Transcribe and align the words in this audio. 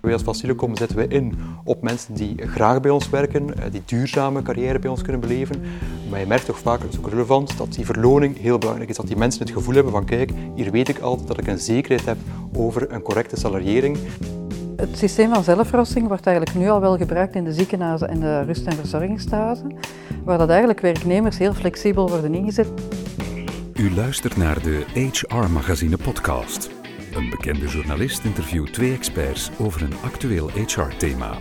Wij 0.00 0.12
als 0.12 0.22
Facilicom 0.22 0.76
zetten 0.76 0.96
we 0.96 1.08
in 1.08 1.34
op 1.64 1.82
mensen 1.82 2.14
die 2.14 2.34
graag 2.46 2.80
bij 2.80 2.90
ons 2.90 3.10
werken, 3.10 3.58
eh, 3.58 3.70
die 3.70 3.82
duurzame 3.84 4.42
carrière 4.42 4.78
bij 4.78 4.90
ons 4.90 5.02
kunnen 5.02 5.20
beleven. 5.20 5.62
Maar 6.10 6.20
je 6.20 6.26
merkt 6.26 6.44
toch 6.44 6.58
vaak, 6.58 6.80
dat 6.80 6.92
is 6.92 6.98
ook 6.98 7.08
relevant, 7.08 7.58
dat 7.58 7.72
die 7.72 7.84
verloning 7.84 8.38
heel 8.40 8.58
belangrijk 8.58 8.90
is. 8.90 8.96
Dat 8.96 9.06
die 9.06 9.16
mensen 9.16 9.42
het 9.42 9.50
gevoel 9.50 9.74
hebben 9.74 9.92
van 9.92 10.04
kijk, 10.04 10.32
hier 10.54 10.70
weet 10.70 10.88
ik 10.88 10.98
altijd 10.98 11.28
dat 11.28 11.38
ik 11.38 11.46
een 11.46 11.58
zekerheid 11.58 12.06
heb 12.06 12.16
over 12.56 12.92
een 12.92 13.02
correcte 13.02 13.36
salariering. 13.36 13.98
Het 14.76 14.98
systeem 14.98 15.34
van 15.34 15.44
zelfrossing 15.44 16.08
wordt 16.08 16.26
eigenlijk 16.26 16.56
nu 16.58 16.68
al 16.68 16.80
wel 16.80 16.96
gebruikt 16.96 17.34
in 17.34 17.44
de 17.44 17.52
ziekenhuizen 17.52 18.08
en 18.08 18.20
de 18.20 18.42
rust- 18.42 18.66
en 18.66 18.76
verzorgingstehuizen, 18.76 19.76
waar 20.24 20.38
dat 20.38 20.48
eigenlijk 20.48 20.80
werknemers 20.80 21.38
heel 21.38 21.54
flexibel 21.54 22.08
worden 22.08 22.34
ingezet. 22.34 22.68
U 23.74 23.94
luistert 23.94 24.36
naar 24.36 24.62
de 24.62 24.84
HR-magazine 24.92 25.96
podcast. 25.96 26.67
Een 27.38 27.44
bekende 27.44 27.68
journalist 27.72 28.24
interviewt 28.24 28.72
twee 28.72 28.92
experts 28.92 29.50
over 29.58 29.82
een 29.82 29.96
actueel 30.02 30.50
HR-thema. 30.50 31.38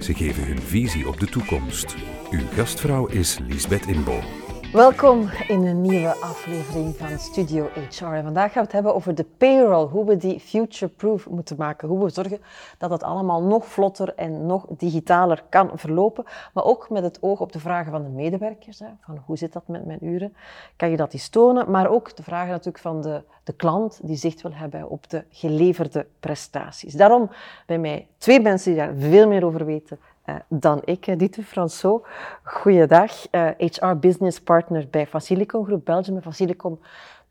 Ze 0.00 0.14
geven 0.14 0.46
hun 0.46 0.60
visie 0.60 1.08
op 1.08 1.20
de 1.20 1.26
toekomst. 1.26 1.94
Uw 2.30 2.46
gastvrouw 2.54 3.06
is 3.06 3.38
Lisbeth 3.46 3.86
Imbo. 3.86 4.39
Welkom 4.72 5.28
in 5.48 5.66
een 5.66 5.80
nieuwe 5.80 6.14
aflevering 6.14 6.96
van 6.96 7.18
Studio 7.18 7.68
HR. 7.74 8.04
En 8.04 8.22
vandaag 8.22 8.52
gaan 8.52 8.62
we 8.62 8.68
het 8.68 8.72
hebben 8.72 8.94
over 8.94 9.14
de 9.14 9.24
payroll, 9.24 9.86
hoe 9.86 10.04
we 10.04 10.16
die 10.16 10.40
future-proof 10.40 11.28
moeten 11.28 11.56
maken. 11.56 11.88
Hoe 11.88 12.04
we 12.04 12.10
zorgen 12.10 12.40
dat 12.78 12.90
het 12.90 13.02
allemaal 13.02 13.42
nog 13.42 13.66
vlotter 13.66 14.14
en 14.14 14.46
nog 14.46 14.66
digitaler 14.68 15.42
kan 15.48 15.70
verlopen. 15.74 16.24
Maar 16.54 16.64
ook 16.64 16.90
met 16.90 17.02
het 17.02 17.18
oog 17.22 17.40
op 17.40 17.52
de 17.52 17.58
vragen 17.60 17.92
van 17.92 18.02
de 18.02 18.08
medewerkers. 18.08 18.78
Hè, 18.78 18.86
van 19.00 19.22
hoe 19.26 19.36
zit 19.36 19.52
dat 19.52 19.68
met 19.68 19.86
mijn 19.86 20.04
uren? 20.04 20.34
Kan 20.76 20.90
je 20.90 20.96
dat 20.96 21.12
eens 21.12 21.28
tonen? 21.28 21.70
Maar 21.70 21.88
ook 21.88 22.16
de 22.16 22.22
vragen 22.22 22.50
natuurlijk 22.50 22.78
van 22.78 23.02
de, 23.02 23.22
de 23.44 23.52
klant 23.52 24.00
die 24.02 24.16
zicht 24.16 24.42
wil 24.42 24.54
hebben 24.54 24.88
op 24.88 25.10
de 25.10 25.24
geleverde 25.30 26.06
prestaties. 26.20 26.92
Daarom 26.92 27.30
bij 27.66 27.78
mij 27.78 28.06
twee 28.18 28.40
mensen 28.40 28.72
die 28.72 28.80
daar 28.80 28.94
veel 28.96 29.28
meer 29.28 29.44
over 29.44 29.64
weten 29.64 29.98
uh, 30.26 30.34
dan 30.48 30.80
ik, 30.84 31.06
uh, 31.06 31.18
Dieter 31.18 31.42
François. 31.42 32.02
Goeiedag, 32.42 33.12
uh, 33.32 33.48
HR 33.58 33.94
Business 33.94 34.40
Partner 34.40 34.88
bij 34.90 35.06
Facilicom 35.06 35.64
Groep 35.64 35.84
Belgium. 35.84 36.20
Facilicom 36.20 36.80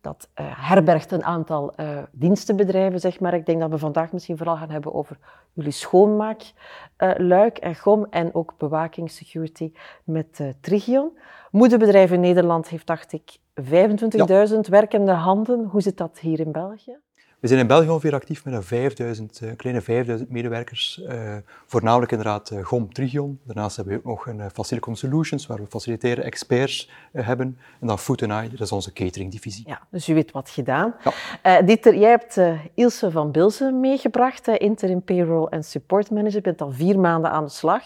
dat 0.01 0.29
herbergt 0.33 1.11
een 1.11 1.23
aantal 1.23 1.73
dienstenbedrijven, 2.11 2.99
zeg 2.99 3.19
maar. 3.19 3.33
Ik 3.33 3.45
denk 3.45 3.59
dat 3.59 3.69
we 3.69 3.77
vandaag 3.77 4.11
misschien 4.11 4.37
vooral 4.37 4.57
gaan 4.57 4.69
hebben 4.69 4.93
over 4.93 5.17
jullie 5.53 5.71
schoonmaakluik 5.71 7.57
en 7.57 7.75
GOM 7.75 8.07
en 8.09 8.35
ook 8.35 8.53
bewaking, 8.57 9.11
security 9.11 9.71
met 10.03 10.39
Trigion. 10.61 11.17
Moederbedrijf 11.51 12.11
in 12.11 12.19
Nederland 12.19 12.69
heeft, 12.69 12.87
dacht 12.87 13.13
ik, 13.13 13.37
25.000 13.61 13.67
ja. 14.09 14.61
werkende 14.69 15.11
handen. 15.11 15.65
Hoe 15.65 15.81
zit 15.81 15.97
dat 15.97 16.19
hier 16.19 16.39
in 16.39 16.51
België? 16.51 16.97
We 17.39 17.47
zijn 17.47 17.59
in 17.59 17.67
België 17.67 17.89
ongeveer 17.89 18.13
actief 18.13 18.45
met 18.45 18.53
een 18.53 18.63
5000, 18.63 19.41
uh, 19.43 19.51
kleine 19.55 19.81
5000 19.81 20.29
medewerkers, 20.29 21.01
uh, 21.03 21.35
voornamelijk 21.65 22.11
inderdaad 22.11 22.51
uh, 22.51 22.65
GOM 22.65 22.93
Trigion. 22.93 23.39
Daarnaast 23.43 23.75
hebben 23.75 23.93
we 23.93 24.09
ook 24.09 24.25
nog 24.25 24.27
een 24.27 24.51
Facilicom 24.51 24.95
Solutions, 24.95 25.47
waar 25.47 25.57
we 25.57 25.65
faciliteren 25.69 26.23
experts 26.23 26.89
hebben. 27.11 27.57
En 27.79 27.87
dan 27.87 27.99
Food 27.99 28.21
Eye, 28.21 28.49
dat 28.49 28.59
is 28.59 28.71
onze 28.71 28.93
cateringdivisie. 28.93 29.67
Ja, 29.67 29.81
dus 29.91 30.09
u 30.09 30.13
weet 30.13 30.31
wat 30.31 30.49
gedaan. 30.49 30.95
Ja. 31.43 31.61
Dieter, 31.61 31.95
jij 31.95 32.09
hebt 32.09 32.39
Ilse 32.73 33.11
van 33.11 33.31
Bilzen 33.31 33.79
meegebracht, 33.79 34.47
interim 34.47 35.01
payroll 35.01 35.47
en 35.47 35.63
support 35.63 36.11
manager. 36.11 36.35
Je 36.35 36.41
bent 36.41 36.61
al 36.61 36.71
vier 36.71 36.99
maanden 36.99 37.31
aan 37.31 37.43
de 37.43 37.51
slag 37.51 37.83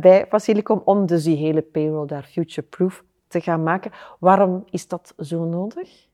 bij 0.00 0.26
Facilicom 0.28 0.82
om 0.84 1.06
dus 1.06 1.24
die 1.24 1.36
hele 1.36 1.62
payroll 1.62 2.06
daar 2.06 2.28
future-proof 2.32 3.04
te 3.28 3.40
gaan 3.40 3.62
maken. 3.62 3.90
Waarom 4.18 4.64
is 4.70 4.88
dat 4.88 5.14
zo 5.18 5.44
nodig? 5.44 6.10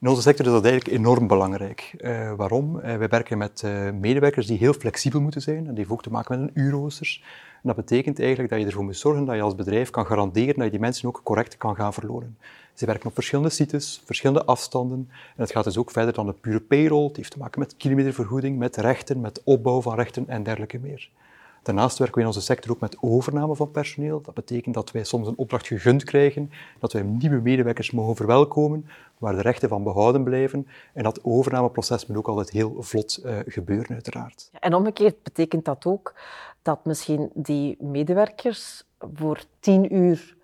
In 0.00 0.08
onze 0.08 0.22
sector 0.22 0.46
is 0.46 0.52
dat 0.52 0.64
eigenlijk 0.64 0.96
enorm 0.96 1.26
belangrijk. 1.26 1.94
Uh, 1.98 2.32
waarom? 2.32 2.76
Uh, 2.76 2.82
wij 2.82 3.08
werken 3.08 3.38
met 3.38 3.62
uh, 3.64 3.90
medewerkers 3.90 4.46
die 4.46 4.58
heel 4.58 4.72
flexibel 4.72 5.20
moeten 5.20 5.42
zijn. 5.42 5.56
En 5.56 5.64
die 5.64 5.74
hebben 5.74 5.92
ook 5.92 6.02
te 6.02 6.10
maken 6.10 6.38
met 6.38 6.48
een 6.48 6.62
uurrooster. 6.62 7.20
En 7.52 7.60
dat 7.62 7.76
betekent 7.76 8.18
eigenlijk 8.18 8.50
dat 8.50 8.60
je 8.60 8.66
ervoor 8.66 8.84
moet 8.84 8.96
zorgen 8.96 9.24
dat 9.24 9.34
je 9.34 9.42
als 9.42 9.54
bedrijf 9.54 9.90
kan 9.90 10.06
garanderen 10.06 10.54
dat 10.54 10.64
je 10.64 10.70
die 10.70 10.80
mensen 10.80 11.08
ook 11.08 11.20
correct 11.24 11.56
kan 11.56 11.76
gaan 11.76 11.92
verloren. 11.92 12.36
Ze 12.74 12.86
werken 12.86 13.08
op 13.08 13.14
verschillende 13.14 13.50
sites, 13.50 14.02
verschillende 14.04 14.44
afstanden. 14.44 15.08
En 15.10 15.42
het 15.42 15.50
gaat 15.50 15.64
dus 15.64 15.78
ook 15.78 15.90
verder 15.90 16.14
dan 16.14 16.26
de 16.26 16.32
pure 16.32 16.60
payroll. 16.60 17.06
Het 17.06 17.16
heeft 17.16 17.30
te 17.30 17.38
maken 17.38 17.60
met 17.60 17.76
kilometervergoeding, 17.76 18.58
met 18.58 18.76
rechten, 18.76 19.20
met 19.20 19.42
opbouw 19.44 19.80
van 19.80 19.94
rechten 19.94 20.28
en 20.28 20.42
dergelijke 20.42 20.78
meer. 20.78 21.10
Daarnaast 21.66 21.98
werken 21.98 22.16
we 22.16 22.20
in 22.20 22.26
onze 22.26 22.40
sector 22.40 22.70
ook 22.70 22.80
met 22.80 22.96
overname 23.00 23.56
van 23.56 23.70
personeel. 23.70 24.20
Dat 24.20 24.34
betekent 24.34 24.74
dat 24.74 24.90
wij 24.90 25.04
soms 25.04 25.26
een 25.26 25.36
opdracht 25.36 25.66
gegund 25.66 26.04
krijgen, 26.04 26.50
dat 26.78 26.92
wij 26.92 27.02
nieuwe 27.02 27.40
medewerkers 27.40 27.90
mogen 27.90 28.16
verwelkomen, 28.16 28.86
waar 29.18 29.34
de 29.34 29.42
rechten 29.42 29.68
van 29.68 29.82
behouden 29.82 30.24
blijven. 30.24 30.66
En 30.92 31.02
dat 31.02 31.24
overnameproces 31.24 32.06
moet 32.06 32.16
ook 32.16 32.28
altijd 32.28 32.50
heel 32.50 32.76
vlot 32.78 33.22
uh, 33.24 33.38
gebeuren, 33.46 33.92
uiteraard. 33.92 34.50
En 34.60 34.74
omgekeerd 34.74 35.22
betekent 35.22 35.64
dat 35.64 35.86
ook 35.86 36.14
dat 36.62 36.84
misschien 36.84 37.30
die 37.34 37.76
medewerkers 37.80 38.84
voor 39.14 39.40
tien 39.60 39.94
uur 39.94 40.36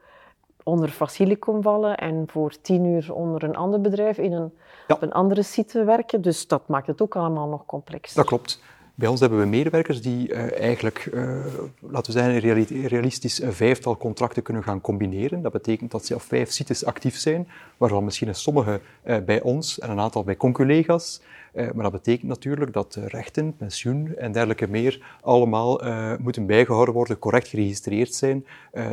onder 0.63 0.89
Facilicom 0.89 1.63
vallen 1.63 1.97
en 1.97 2.25
voor 2.27 2.61
tien 2.61 2.85
uur 2.85 3.15
onder 3.15 3.45
een 3.45 3.57
ander 3.57 3.81
bedrijf 3.81 4.19
in 4.19 4.33
een, 4.33 4.53
ja. 4.89 4.95
op 4.95 5.03
een 5.03 5.13
andere 5.13 5.43
site 5.43 5.85
werken. 5.85 6.23
Dus 6.23 6.47
dat 6.47 6.69
maakt 6.69 6.87
het 6.87 7.03
ook 7.03 7.17
allemaal 7.17 7.49
nog 7.49 7.67
complexer. 7.67 8.17
Dat 8.17 8.27
klopt. 8.27 8.61
Bij 8.95 9.09
ons 9.09 9.21
hebben 9.21 9.39
we 9.39 9.47
medewerkers 9.47 10.03
die 10.03 10.29
uh, 10.29 10.61
eigenlijk, 10.61 11.09
uh, 11.15 11.45
laten 11.81 12.13
we 12.13 12.21
zeggen, 12.21 12.67
realistisch 12.87 13.43
een 13.43 13.53
vijftal 13.53 13.97
contracten 13.97 14.43
kunnen 14.43 14.63
gaan 14.63 14.81
combineren. 14.81 15.43
Dat 15.43 15.53
betekent 15.53 15.91
dat 15.91 16.07
ze 16.07 16.15
op 16.15 16.23
vijf 16.23 16.51
sites 16.51 16.85
actief 16.85 17.17
zijn, 17.17 17.49
waarvan 17.77 18.05
misschien 18.05 18.35
sommige 18.35 18.81
uh, 19.05 19.17
bij 19.19 19.41
ons 19.41 19.79
en 19.79 19.91
een 19.91 20.01
aantal 20.01 20.25
bij 20.25 20.37
conculega's. 20.37 21.21
maar 21.53 21.83
dat 21.83 21.93
betekent 21.93 22.29
natuurlijk 22.29 22.73
dat 22.73 22.99
rechten, 23.07 23.57
pensioen 23.57 24.17
en 24.17 24.33
dergelijke 24.33 24.69
meer 24.69 25.19
allemaal 25.21 25.81
moeten 26.19 26.47
bijgehouden 26.47 26.95
worden, 26.95 27.19
correct 27.19 27.49
geregistreerd 27.49 28.15
zijn, 28.15 28.47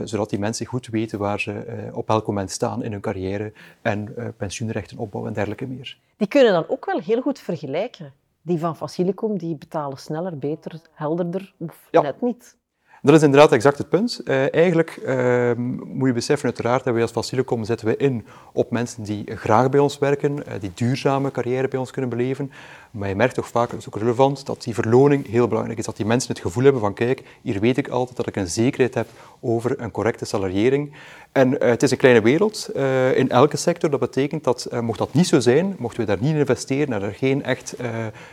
zodat 0.03 0.29
die 0.29 0.39
mensen 0.39 0.65
goed 0.65 0.87
weten 0.87 1.19
waar 1.19 1.39
ze 1.39 1.89
op 1.93 2.07
welk 2.07 2.27
moment 2.27 2.51
staan 2.51 2.83
in 2.83 2.91
hun 2.91 3.01
carrière 3.01 3.53
en 3.81 4.15
pensioenrechten 4.37 4.97
opbouwen 4.97 5.31
en 5.31 5.35
dergelijke 5.35 5.67
meer. 5.67 5.97
Die 6.17 6.27
kunnen 6.27 6.53
dan 6.53 6.65
ook 6.67 6.85
wel 6.85 6.99
heel 6.99 7.21
goed 7.21 7.39
vergelijken 7.39 8.13
die 8.49 8.59
van 8.59 8.75
Facilicom, 8.75 9.37
die 9.37 9.55
betalen 9.55 9.97
sneller, 9.97 10.37
beter, 10.37 10.79
helderder 10.99 11.53
of 11.59 11.87
ja. 11.91 12.01
net 12.01 12.21
niet. 12.21 12.55
Dat 13.01 13.15
is 13.15 13.21
inderdaad 13.21 13.51
exact 13.51 13.77
het 13.77 13.89
punt. 13.89 14.21
Uh, 14.25 14.53
eigenlijk 14.53 14.99
uh, 15.05 15.51
moet 15.83 16.07
je 16.07 16.13
beseffen, 16.13 16.45
uiteraard, 16.45 16.83
dat 16.83 16.93
wij 16.93 17.01
als 17.01 17.11
Facilicom 17.11 17.63
zetten 17.63 17.87
we 17.87 17.97
in 17.97 18.25
op 18.53 18.71
mensen 18.71 19.03
die 19.03 19.35
graag 19.35 19.69
bij 19.69 19.79
ons 19.79 19.97
werken, 19.97 20.37
uh, 20.37 20.53
die 20.59 20.71
duurzame 20.75 21.31
carrière 21.31 21.67
bij 21.67 21.79
ons 21.79 21.91
kunnen 21.91 22.09
beleven. 22.09 22.51
Maar 22.91 23.09
je 23.09 23.15
merkt 23.15 23.35
toch 23.35 23.47
vaak, 23.47 23.69
dat 23.69 23.79
is 23.79 23.87
ook 23.87 23.97
relevant, 23.97 24.45
dat 24.45 24.63
die 24.63 24.73
verloning 24.73 25.27
heel 25.27 25.47
belangrijk 25.47 25.79
is. 25.79 25.85
Dat 25.85 25.97
die 25.97 26.05
mensen 26.05 26.33
het 26.33 26.41
gevoel 26.41 26.63
hebben 26.63 26.81
van, 26.81 26.93
kijk, 26.93 27.23
hier 27.41 27.59
weet 27.59 27.77
ik 27.77 27.87
altijd 27.87 28.17
dat 28.17 28.27
ik 28.27 28.35
een 28.35 28.47
zekerheid 28.47 28.93
heb 28.93 29.07
over 29.39 29.81
een 29.81 29.91
correcte 29.91 30.25
salariering. 30.25 30.93
En 31.31 31.63
het 31.63 31.83
is 31.83 31.91
een 31.91 31.97
kleine 31.97 32.21
wereld 32.21 32.69
in 33.15 33.29
elke 33.29 33.57
sector. 33.57 33.89
Dat 33.89 33.99
betekent 33.99 34.43
dat, 34.43 34.67
mocht 34.81 34.97
dat 34.97 35.13
niet 35.13 35.27
zo 35.27 35.39
zijn, 35.39 35.75
mochten 35.77 35.99
we 35.99 36.05
daar 36.05 36.17
niet 36.19 36.31
in 36.31 36.37
investeren 36.37 36.93
en 36.93 37.01
er 37.01 37.13
geen 37.13 37.43
echt 37.43 37.75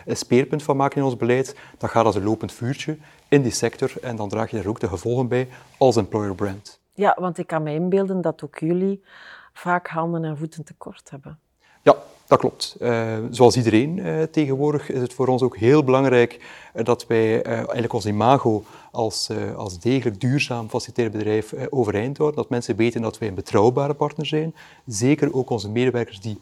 speerpunt 0.06 0.62
van 0.62 0.76
maken 0.76 0.98
in 0.98 1.04
ons 1.04 1.16
beleid, 1.16 1.56
dan 1.78 1.88
gaat 1.88 2.04
als 2.04 2.14
een 2.14 2.24
lopend 2.24 2.52
vuurtje 2.52 2.96
in 3.28 3.42
die 3.42 3.52
sector 3.52 3.92
en 4.02 4.16
dan 4.16 4.28
draag 4.28 4.50
je 4.50 4.58
er 4.58 4.68
ook 4.68 4.80
de 4.80 4.88
gevolgen 4.88 5.28
bij 5.28 5.48
als 5.78 5.96
employer 5.96 6.34
brand. 6.34 6.80
Ja, 6.92 7.16
want 7.20 7.38
ik 7.38 7.46
kan 7.46 7.62
me 7.62 7.72
inbeelden 7.72 8.20
dat 8.20 8.44
ook 8.44 8.58
jullie 8.58 9.02
vaak 9.52 9.88
handen 9.88 10.24
en 10.24 10.36
voeten 10.36 10.64
tekort 10.64 11.10
hebben. 11.10 11.38
Ja, 11.82 11.96
dat 12.26 12.38
klopt. 12.38 12.76
Uh, 12.80 13.18
zoals 13.30 13.56
iedereen 13.56 13.96
uh, 13.96 14.22
tegenwoordig 14.22 14.90
is 14.90 15.00
het 15.00 15.14
voor 15.14 15.26
ons 15.26 15.42
ook 15.42 15.56
heel 15.56 15.84
belangrijk 15.84 16.44
uh, 16.74 16.84
dat 16.84 17.06
wij 17.06 17.42
eigenlijk 17.42 17.92
ons 17.92 18.06
imago 18.06 18.64
als, 18.92 19.30
als 19.56 19.78
degelijk 19.78 20.20
duurzaam 20.20 20.68
faciliteerbedrijf 20.68 21.54
overeind 21.70 22.16
houden. 22.16 22.40
Dat 22.40 22.50
mensen 22.50 22.76
weten 22.76 23.02
dat 23.02 23.18
wij 23.18 23.28
een 23.28 23.34
betrouwbare 23.34 23.94
partner 23.94 24.26
zijn. 24.26 24.54
Zeker 24.86 25.34
ook 25.34 25.50
onze 25.50 25.70
medewerkers 25.70 26.20
die 26.20 26.40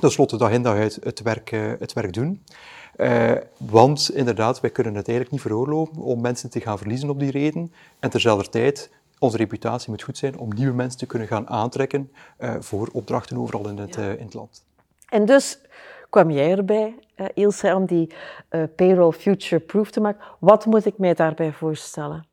tenslotte 0.00 0.36
dag 0.36 0.50
in 0.50 0.62
dag 0.62 0.76
uit 0.76 0.98
het 1.02 1.22
werk, 1.22 1.50
het 1.78 1.92
werk 1.92 2.12
doen. 2.12 2.42
Uh, 2.96 3.32
want 3.56 4.10
inderdaad, 4.14 4.60
wij 4.60 4.70
kunnen 4.70 4.94
het 4.94 5.08
eigenlijk 5.08 5.36
niet 5.36 5.46
veroorloven 5.46 5.96
om 5.96 6.20
mensen 6.20 6.50
te 6.50 6.60
gaan 6.60 6.78
verliezen 6.78 7.10
op 7.10 7.18
die 7.18 7.30
reden. 7.30 7.72
En 7.98 8.10
terzelfde 8.10 8.48
tijd, 8.48 8.90
onze 9.18 9.36
reputatie 9.36 9.90
moet 9.90 10.02
goed 10.02 10.18
zijn 10.18 10.38
om 10.38 10.54
nieuwe 10.54 10.74
mensen 10.74 10.98
te 10.98 11.06
kunnen 11.06 11.28
gaan 11.28 11.48
aantrekken 11.48 12.12
uh, 12.38 12.54
voor 12.60 12.88
opdrachten 12.92 13.36
overal 13.38 13.68
in 13.68 13.78
het, 13.78 13.94
ja. 13.94 14.00
uh, 14.00 14.18
in 14.18 14.24
het 14.24 14.34
land. 14.34 14.64
En 15.08 15.24
dus 15.24 15.58
kwam 16.10 16.30
jij 16.30 16.50
erbij, 16.50 16.94
Ilse, 17.34 17.74
om 17.74 17.86
die 17.86 18.12
payroll 18.76 19.12
future-proof 19.12 19.90
te 19.90 20.00
maken. 20.00 20.24
Wat 20.38 20.66
moet 20.66 20.86
ik 20.86 20.98
mij 20.98 21.14
daarbij 21.14 21.52
voorstellen? 21.52 22.26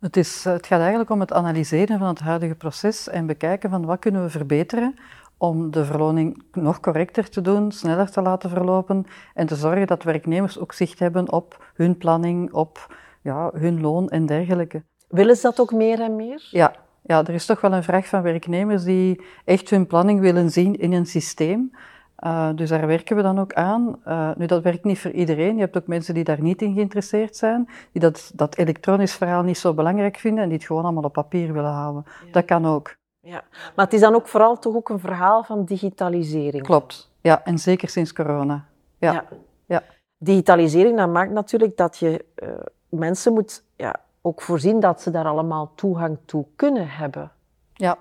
Het, 0.00 0.16
is, 0.16 0.44
het 0.44 0.66
gaat 0.66 0.80
eigenlijk 0.80 1.10
om 1.10 1.20
het 1.20 1.32
analyseren 1.32 1.98
van 1.98 2.08
het 2.08 2.18
huidige 2.18 2.54
proces 2.54 3.08
en 3.08 3.26
bekijken 3.26 3.70
van 3.70 3.84
wat 3.84 3.98
kunnen 3.98 4.22
we 4.22 4.30
verbeteren 4.30 4.94
om 5.42 5.70
de 5.70 5.84
verloning 5.84 6.42
nog 6.52 6.80
correcter 6.80 7.30
te 7.30 7.40
doen, 7.40 7.72
sneller 7.72 8.10
te 8.10 8.22
laten 8.22 8.50
verlopen 8.50 9.06
en 9.34 9.46
te 9.46 9.54
zorgen 9.54 9.86
dat 9.86 10.02
werknemers 10.02 10.58
ook 10.58 10.72
zicht 10.72 10.98
hebben 10.98 11.32
op 11.32 11.64
hun 11.74 11.96
planning, 11.96 12.52
op 12.52 12.94
ja, 13.20 13.50
hun 13.54 13.80
loon 13.80 14.08
en 14.08 14.26
dergelijke. 14.26 14.82
Willen 15.08 15.36
ze 15.36 15.42
dat 15.42 15.60
ook 15.60 15.72
meer 15.72 16.00
en 16.00 16.16
meer? 16.16 16.48
Ja, 16.50 16.72
ja, 17.02 17.24
er 17.24 17.34
is 17.34 17.46
toch 17.46 17.60
wel 17.60 17.72
een 17.72 17.82
vraag 17.82 18.06
van 18.06 18.22
werknemers 18.22 18.84
die 18.84 19.24
echt 19.44 19.70
hun 19.70 19.86
planning 19.86 20.20
willen 20.20 20.50
zien 20.50 20.78
in 20.78 20.92
een 20.92 21.06
systeem. 21.06 21.70
Uh, 22.18 22.48
dus 22.54 22.68
daar 22.68 22.86
werken 22.86 23.16
we 23.16 23.22
dan 23.22 23.38
ook 23.38 23.52
aan. 23.52 23.96
Uh, 24.06 24.30
nu, 24.36 24.46
dat 24.46 24.62
werkt 24.62 24.84
niet 24.84 24.98
voor 24.98 25.10
iedereen. 25.10 25.54
Je 25.54 25.60
hebt 25.60 25.76
ook 25.76 25.86
mensen 25.86 26.14
die 26.14 26.24
daar 26.24 26.42
niet 26.42 26.62
in 26.62 26.74
geïnteresseerd 26.74 27.36
zijn, 27.36 27.68
die 27.92 28.00
dat, 28.00 28.32
dat 28.34 28.56
elektronisch 28.56 29.14
verhaal 29.14 29.42
niet 29.42 29.58
zo 29.58 29.74
belangrijk 29.74 30.16
vinden 30.16 30.42
en 30.42 30.48
die 30.48 30.58
het 30.58 30.66
gewoon 30.66 30.84
allemaal 30.84 31.02
op 31.02 31.12
papier 31.12 31.52
willen 31.52 31.70
houden. 31.70 32.04
Dat 32.32 32.44
kan 32.44 32.66
ook. 32.66 33.00
Ja, 33.24 33.44
maar 33.76 33.84
het 33.84 33.94
is 33.94 34.00
dan 34.00 34.14
ook 34.14 34.28
vooral 34.28 34.58
toch 34.58 34.74
ook 34.74 34.88
een 34.88 34.98
verhaal 34.98 35.44
van 35.44 35.64
digitalisering. 35.64 36.64
Klopt, 36.64 37.10
ja, 37.20 37.44
en 37.44 37.58
zeker 37.58 37.88
sinds 37.88 38.12
corona. 38.12 38.64
Ja. 38.98 39.12
ja. 39.12 39.24
ja. 39.66 39.82
Digitalisering, 40.18 40.96
dat 40.96 41.08
maakt 41.08 41.32
natuurlijk 41.32 41.76
dat 41.76 41.98
je 41.98 42.24
uh, 42.42 42.48
mensen 42.88 43.32
moet 43.32 43.64
ja, 43.76 44.00
ook 44.20 44.42
voorzien 44.42 44.80
dat 44.80 45.00
ze 45.02 45.10
daar 45.10 45.26
allemaal 45.26 45.72
toegang 45.74 46.18
toe 46.24 46.46
kunnen 46.56 46.88
hebben. 46.88 47.32
Ja. 47.72 47.98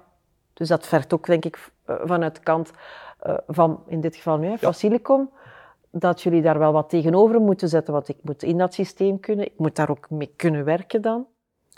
Dus 0.53 0.68
dat 0.68 0.88
vergt 0.88 1.13
ook, 1.13 1.25
denk 1.25 1.45
ik, 1.45 1.71
vanuit 1.85 2.35
de 2.35 2.41
kant 2.41 2.71
uh, 3.27 3.38
van, 3.47 3.83
in 3.85 4.01
dit 4.01 4.15
geval 4.15 4.38
nu, 4.38 4.50
ja. 4.50 4.57
Facilicom, 4.57 5.29
dat 5.91 6.21
jullie 6.21 6.41
daar 6.41 6.59
wel 6.59 6.71
wat 6.71 6.89
tegenover 6.89 7.41
moeten 7.41 7.69
zetten, 7.69 7.94
want 7.94 8.07
ik 8.07 8.17
moet 8.21 8.44
in 8.44 8.57
dat 8.57 8.74
systeem 8.74 9.19
kunnen, 9.19 9.45
ik 9.45 9.57
moet 9.57 9.75
daar 9.75 9.89
ook 9.89 10.09
mee 10.09 10.33
kunnen 10.35 10.63
werken 10.63 11.01
dan. 11.01 11.25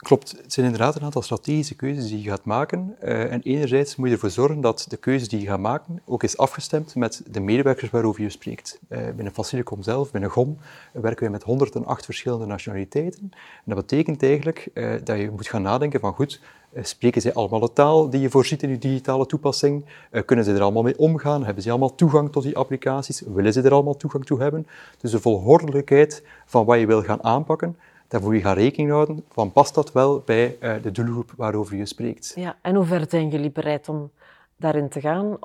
Klopt, 0.04 0.32
het 0.42 0.54
zijn 0.54 0.66
inderdaad 0.66 0.96
een 0.96 1.04
aantal 1.04 1.22
strategische 1.22 1.76
keuzes 1.76 2.08
die 2.08 2.22
je 2.22 2.30
gaat 2.30 2.46
maken. 2.46 2.96
Uh, 3.04 3.32
en 3.32 3.42
enerzijds 3.42 3.96
moet 3.96 4.08
je 4.08 4.14
ervoor 4.14 4.30
zorgen 4.30 4.62
dat 4.62 4.86
de 4.90 4.98
keuze 4.98 5.28
die 5.28 5.40
je 5.40 5.46
gaat 5.46 5.60
maken 5.60 6.02
ook 6.06 6.24
is 6.24 6.38
afgestemd 6.38 6.96
met 6.96 7.22
de 7.28 7.40
medewerkers 7.40 7.92
waarover 7.92 8.22
je 8.22 8.30
spreekt. 8.30 8.80
Uh, 8.90 9.00
binnen 9.16 9.34
Facilicom 9.34 9.84
zelf, 9.84 10.12
binnen 10.12 10.30
GOM, 10.30 10.58
werken 10.92 11.26
we 11.26 11.32
met 11.32 11.44
108 11.44 12.06
verschillende 12.06 12.46
nationaliteiten. 12.46 13.20
En 13.32 13.64
dat 13.66 13.76
betekent 13.76 14.24
eigenlijk 14.24 14.70
uh, 14.74 14.94
dat 15.04 15.18
je 15.18 15.32
moet 15.32 15.48
gaan 15.48 15.62
nadenken 15.62 16.00
van 16.00 16.14
goed, 16.14 16.42
spreken 16.82 17.22
zij 17.22 17.34
allemaal 17.34 17.60
de 17.60 17.74
taal 17.74 18.10
die 18.10 18.22
je 18.22 18.30
voorziet 18.30 18.64
in 18.64 18.70
je 18.70 18.78
digitale 18.78 19.26
toepassing? 19.26 19.86
kunnen 20.26 20.46
ze 20.46 20.54
er 20.54 20.62
allemaal 20.62 20.84
mee 20.84 20.98
omgaan? 20.98 21.46
Hebben 21.46 21.64
ze 21.64 21.70
allemaal 21.70 21.96
toegang 21.96 22.32
tot 22.32 22.44
die 22.44 22.58
applicaties? 22.58 23.24
Willen 23.26 23.54
ze 23.54 23.62
er 23.62 23.72
allemaal 23.72 23.98
toegang 23.98 24.26
toe 24.26 24.42
hebben? 24.42 24.68
Dus 24.98 25.12
de 25.12 25.20
volgordelijkheid 25.20 26.24
van 26.46 26.66
wat 26.66 26.80
je 26.80 26.86
wil 26.86 27.04
gaan 27.04 27.24
aanpakken, 27.24 27.78
daar 28.14 28.22
moet 28.22 28.34
je 28.34 28.42
gaan 28.42 28.56
rekening 28.56 28.90
houden 28.90 29.26
van 29.30 29.52
past 29.52 29.76
dat 29.76 29.92
wel 29.92 30.22
bij 30.26 30.58
uh, 30.60 30.76
de 30.82 30.92
doelgroep 30.92 31.34
waarover 31.38 31.76
je 31.76 31.86
spreekt. 31.86 32.34
Ja, 32.36 32.58
en 32.62 32.76
hoe 32.76 32.86
ver 32.86 33.06
zijn 33.10 33.30
jullie 33.30 33.52
bereid 33.52 33.90
om 33.90 34.12
daarin 34.58 34.90
te 34.90 35.02
gaan? 35.02 35.38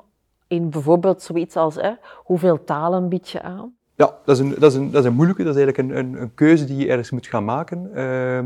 In 0.47 0.69
bijvoorbeeld 0.69 1.21
zoiets 1.21 1.55
als 1.55 1.75
hè, 1.75 1.91
hoeveel 2.15 2.63
talen 2.63 3.09
bied 3.09 3.29
je 3.29 3.41
aan? 3.41 3.75
Ja, 3.99 4.17
dat 4.25 4.35
is, 4.35 4.41
een, 4.41 4.55
dat, 4.59 4.71
is 4.71 4.77
een, 4.77 4.91
dat 4.91 5.01
is 5.01 5.09
een 5.09 5.15
moeilijke, 5.15 5.43
dat 5.43 5.55
is 5.55 5.63
eigenlijk 5.63 5.89
een, 5.89 5.97
een, 5.97 6.21
een 6.21 6.33
keuze 6.33 6.65
die 6.65 6.77
je 6.77 6.87
ergens 6.87 7.11
moet 7.11 7.27
gaan 7.27 7.45
maken. 7.45 7.91
Uh, 7.95 8.37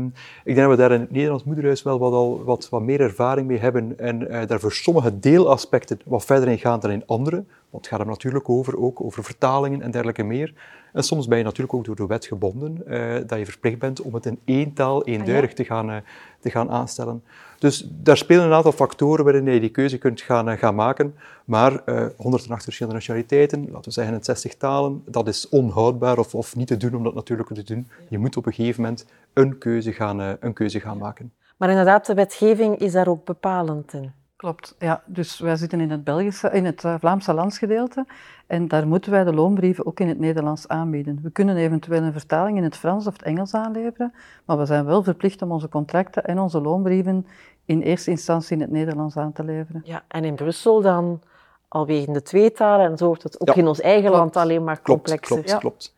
ik 0.44 0.54
denk 0.54 0.56
dat 0.56 0.68
we 0.68 0.76
daar 0.76 0.92
in 0.92 1.00
het 1.00 1.10
Nederlands 1.10 1.44
Moederhuis 1.44 1.82
wel 1.82 1.98
wat, 1.98 2.12
al, 2.12 2.44
wat, 2.44 2.68
wat 2.68 2.82
meer 2.82 3.00
ervaring 3.00 3.46
mee 3.46 3.58
hebben 3.58 3.98
en 3.98 4.22
uh, 4.22 4.46
daar 4.46 4.60
voor 4.60 4.72
sommige 4.72 5.18
deelaspecten 5.18 6.00
wat 6.04 6.24
verder 6.24 6.48
in 6.48 6.58
gaan 6.58 6.80
dan 6.80 6.90
in 6.90 7.06
andere. 7.06 7.36
Want 7.70 7.84
het 7.84 7.86
gaat 7.86 8.00
er 8.00 8.06
natuurlijk 8.06 8.48
over, 8.48 8.78
ook 8.78 9.00
over 9.00 9.24
vertalingen 9.24 9.82
en 9.82 9.90
dergelijke 9.90 10.22
meer. 10.22 10.54
En 10.92 11.02
soms 11.02 11.28
ben 11.28 11.38
je 11.38 11.44
natuurlijk 11.44 11.74
ook 11.74 11.84
door 11.84 11.96
de 11.96 12.06
wet 12.06 12.26
gebonden 12.26 12.82
uh, 12.86 13.14
dat 13.26 13.38
je 13.38 13.46
verplicht 13.46 13.78
bent 13.78 14.00
om 14.00 14.14
het 14.14 14.26
in 14.26 14.38
één 14.44 14.72
taal 14.72 15.04
eenduidig 15.04 15.50
ah, 15.50 15.56
te, 15.56 15.64
gaan, 15.64 15.90
uh, 15.90 15.96
te 16.40 16.50
gaan 16.50 16.70
aanstellen. 16.70 17.22
Dus 17.58 17.88
daar 17.90 18.16
spelen 18.16 18.44
een 18.44 18.52
aantal 18.52 18.72
factoren 18.72 19.24
waarin 19.24 19.44
je 19.44 19.60
die 19.60 19.70
keuze 19.70 19.98
kunt 19.98 20.20
gaan, 20.20 20.48
uh, 20.48 20.58
gaan 20.58 20.74
maken. 20.74 21.14
Maar 21.44 21.82
108 22.16 22.64
verschillende 22.64 22.98
nationaliteiten, 22.98 23.60
laten 23.64 23.84
we 23.84 23.90
zeggen 23.90 24.14
in 24.14 24.24
60 24.24 24.54
talen, 24.54 25.02
dat 25.06 25.28
is 25.28 25.48
onhoudbaar 25.48 26.18
of, 26.18 26.34
of 26.34 26.56
niet 26.56 26.66
te 26.66 26.76
doen 26.76 26.94
om 26.94 27.02
dat 27.04 27.14
natuurlijk 27.14 27.48
te 27.48 27.62
doen. 27.62 27.88
Je 28.08 28.18
moet 28.18 28.36
op 28.36 28.46
een 28.46 28.52
gegeven 28.52 28.82
moment 28.82 29.06
een 29.32 29.58
keuze 29.58 29.92
gaan, 29.92 30.18
een 30.40 30.52
keuze 30.52 30.80
gaan 30.80 30.98
maken. 30.98 31.32
Maar 31.56 31.68
inderdaad, 31.68 32.06
de 32.06 32.14
wetgeving 32.14 32.78
is 32.78 32.92
daar 32.92 33.08
ook 33.08 33.24
bepalend 33.24 33.92
in. 33.92 34.12
Klopt, 34.44 34.74
ja. 34.78 35.02
Dus 35.06 35.38
wij 35.38 35.56
zitten 35.56 35.80
in 35.80 35.90
het, 35.90 36.04
Belgische, 36.04 36.50
in 36.50 36.64
het 36.64 36.84
uh, 36.84 36.94
Vlaamse 36.98 37.34
landsgedeelte 37.34 38.06
en 38.46 38.68
daar 38.68 38.86
moeten 38.86 39.10
wij 39.10 39.24
de 39.24 39.32
loonbrieven 39.32 39.86
ook 39.86 40.00
in 40.00 40.08
het 40.08 40.18
Nederlands 40.18 40.68
aanbieden. 40.68 41.18
We 41.22 41.30
kunnen 41.30 41.56
eventueel 41.56 42.02
een 42.02 42.12
vertaling 42.12 42.56
in 42.56 42.62
het 42.62 42.76
Frans 42.76 43.06
of 43.06 43.12
het 43.12 43.22
Engels 43.22 43.54
aanleveren, 43.54 44.14
maar 44.44 44.58
we 44.58 44.64
zijn 44.64 44.84
wel 44.84 45.02
verplicht 45.02 45.42
om 45.42 45.52
onze 45.52 45.68
contracten 45.68 46.24
en 46.24 46.38
onze 46.38 46.60
loonbrieven 46.60 47.26
in 47.64 47.80
eerste 47.80 48.10
instantie 48.10 48.56
in 48.56 48.60
het 48.62 48.70
Nederlands 48.70 49.16
aan 49.16 49.32
te 49.32 49.44
leveren. 49.44 49.82
Ja, 49.84 50.02
en 50.08 50.24
in 50.24 50.34
Brussel 50.34 50.80
dan 50.80 51.20
alweer 51.68 52.06
in 52.06 52.12
de 52.12 52.22
twee 52.22 52.52
talen 52.52 52.90
en 52.90 52.96
zo 52.96 53.06
wordt 53.06 53.22
het 53.22 53.40
ook 53.40 53.56
in 53.56 53.66
ons 53.66 53.80
eigen 53.80 54.10
land 54.10 54.36
alleen 54.36 54.64
maar 54.64 54.82
complexer. 54.82 55.26
Klopt, 55.26 55.44
klopt, 55.44 55.60
klopt. 55.60 55.94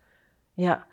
Ja. 0.53 0.85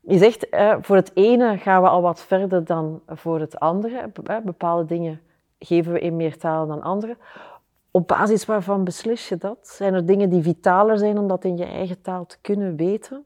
Je 0.00 0.18
zegt, 0.18 0.48
eh, 0.48 0.76
voor 0.80 0.96
het 0.96 1.10
ene 1.14 1.58
gaan 1.58 1.82
we 1.82 1.88
al 1.88 2.02
wat 2.02 2.20
verder 2.20 2.64
dan 2.64 3.00
voor 3.06 3.40
het 3.40 3.60
andere. 3.60 4.10
Bepaalde 4.44 4.84
dingen 4.84 5.20
geven 5.58 5.92
we 5.92 6.00
in 6.00 6.16
meer 6.16 6.38
talen 6.38 6.68
dan 6.68 6.82
andere. 6.82 7.16
Op 7.90 8.06
basis 8.06 8.44
waarvan 8.44 8.84
beslis 8.84 9.28
je 9.28 9.36
dat? 9.36 9.68
Zijn 9.68 9.94
er 9.94 10.06
dingen 10.06 10.30
die 10.30 10.42
vitaler 10.42 10.98
zijn 10.98 11.18
om 11.18 11.28
dat 11.28 11.44
in 11.44 11.56
je 11.56 11.64
eigen 11.64 12.00
taal 12.00 12.26
te 12.26 12.38
kunnen 12.40 12.76
weten? 12.76 13.24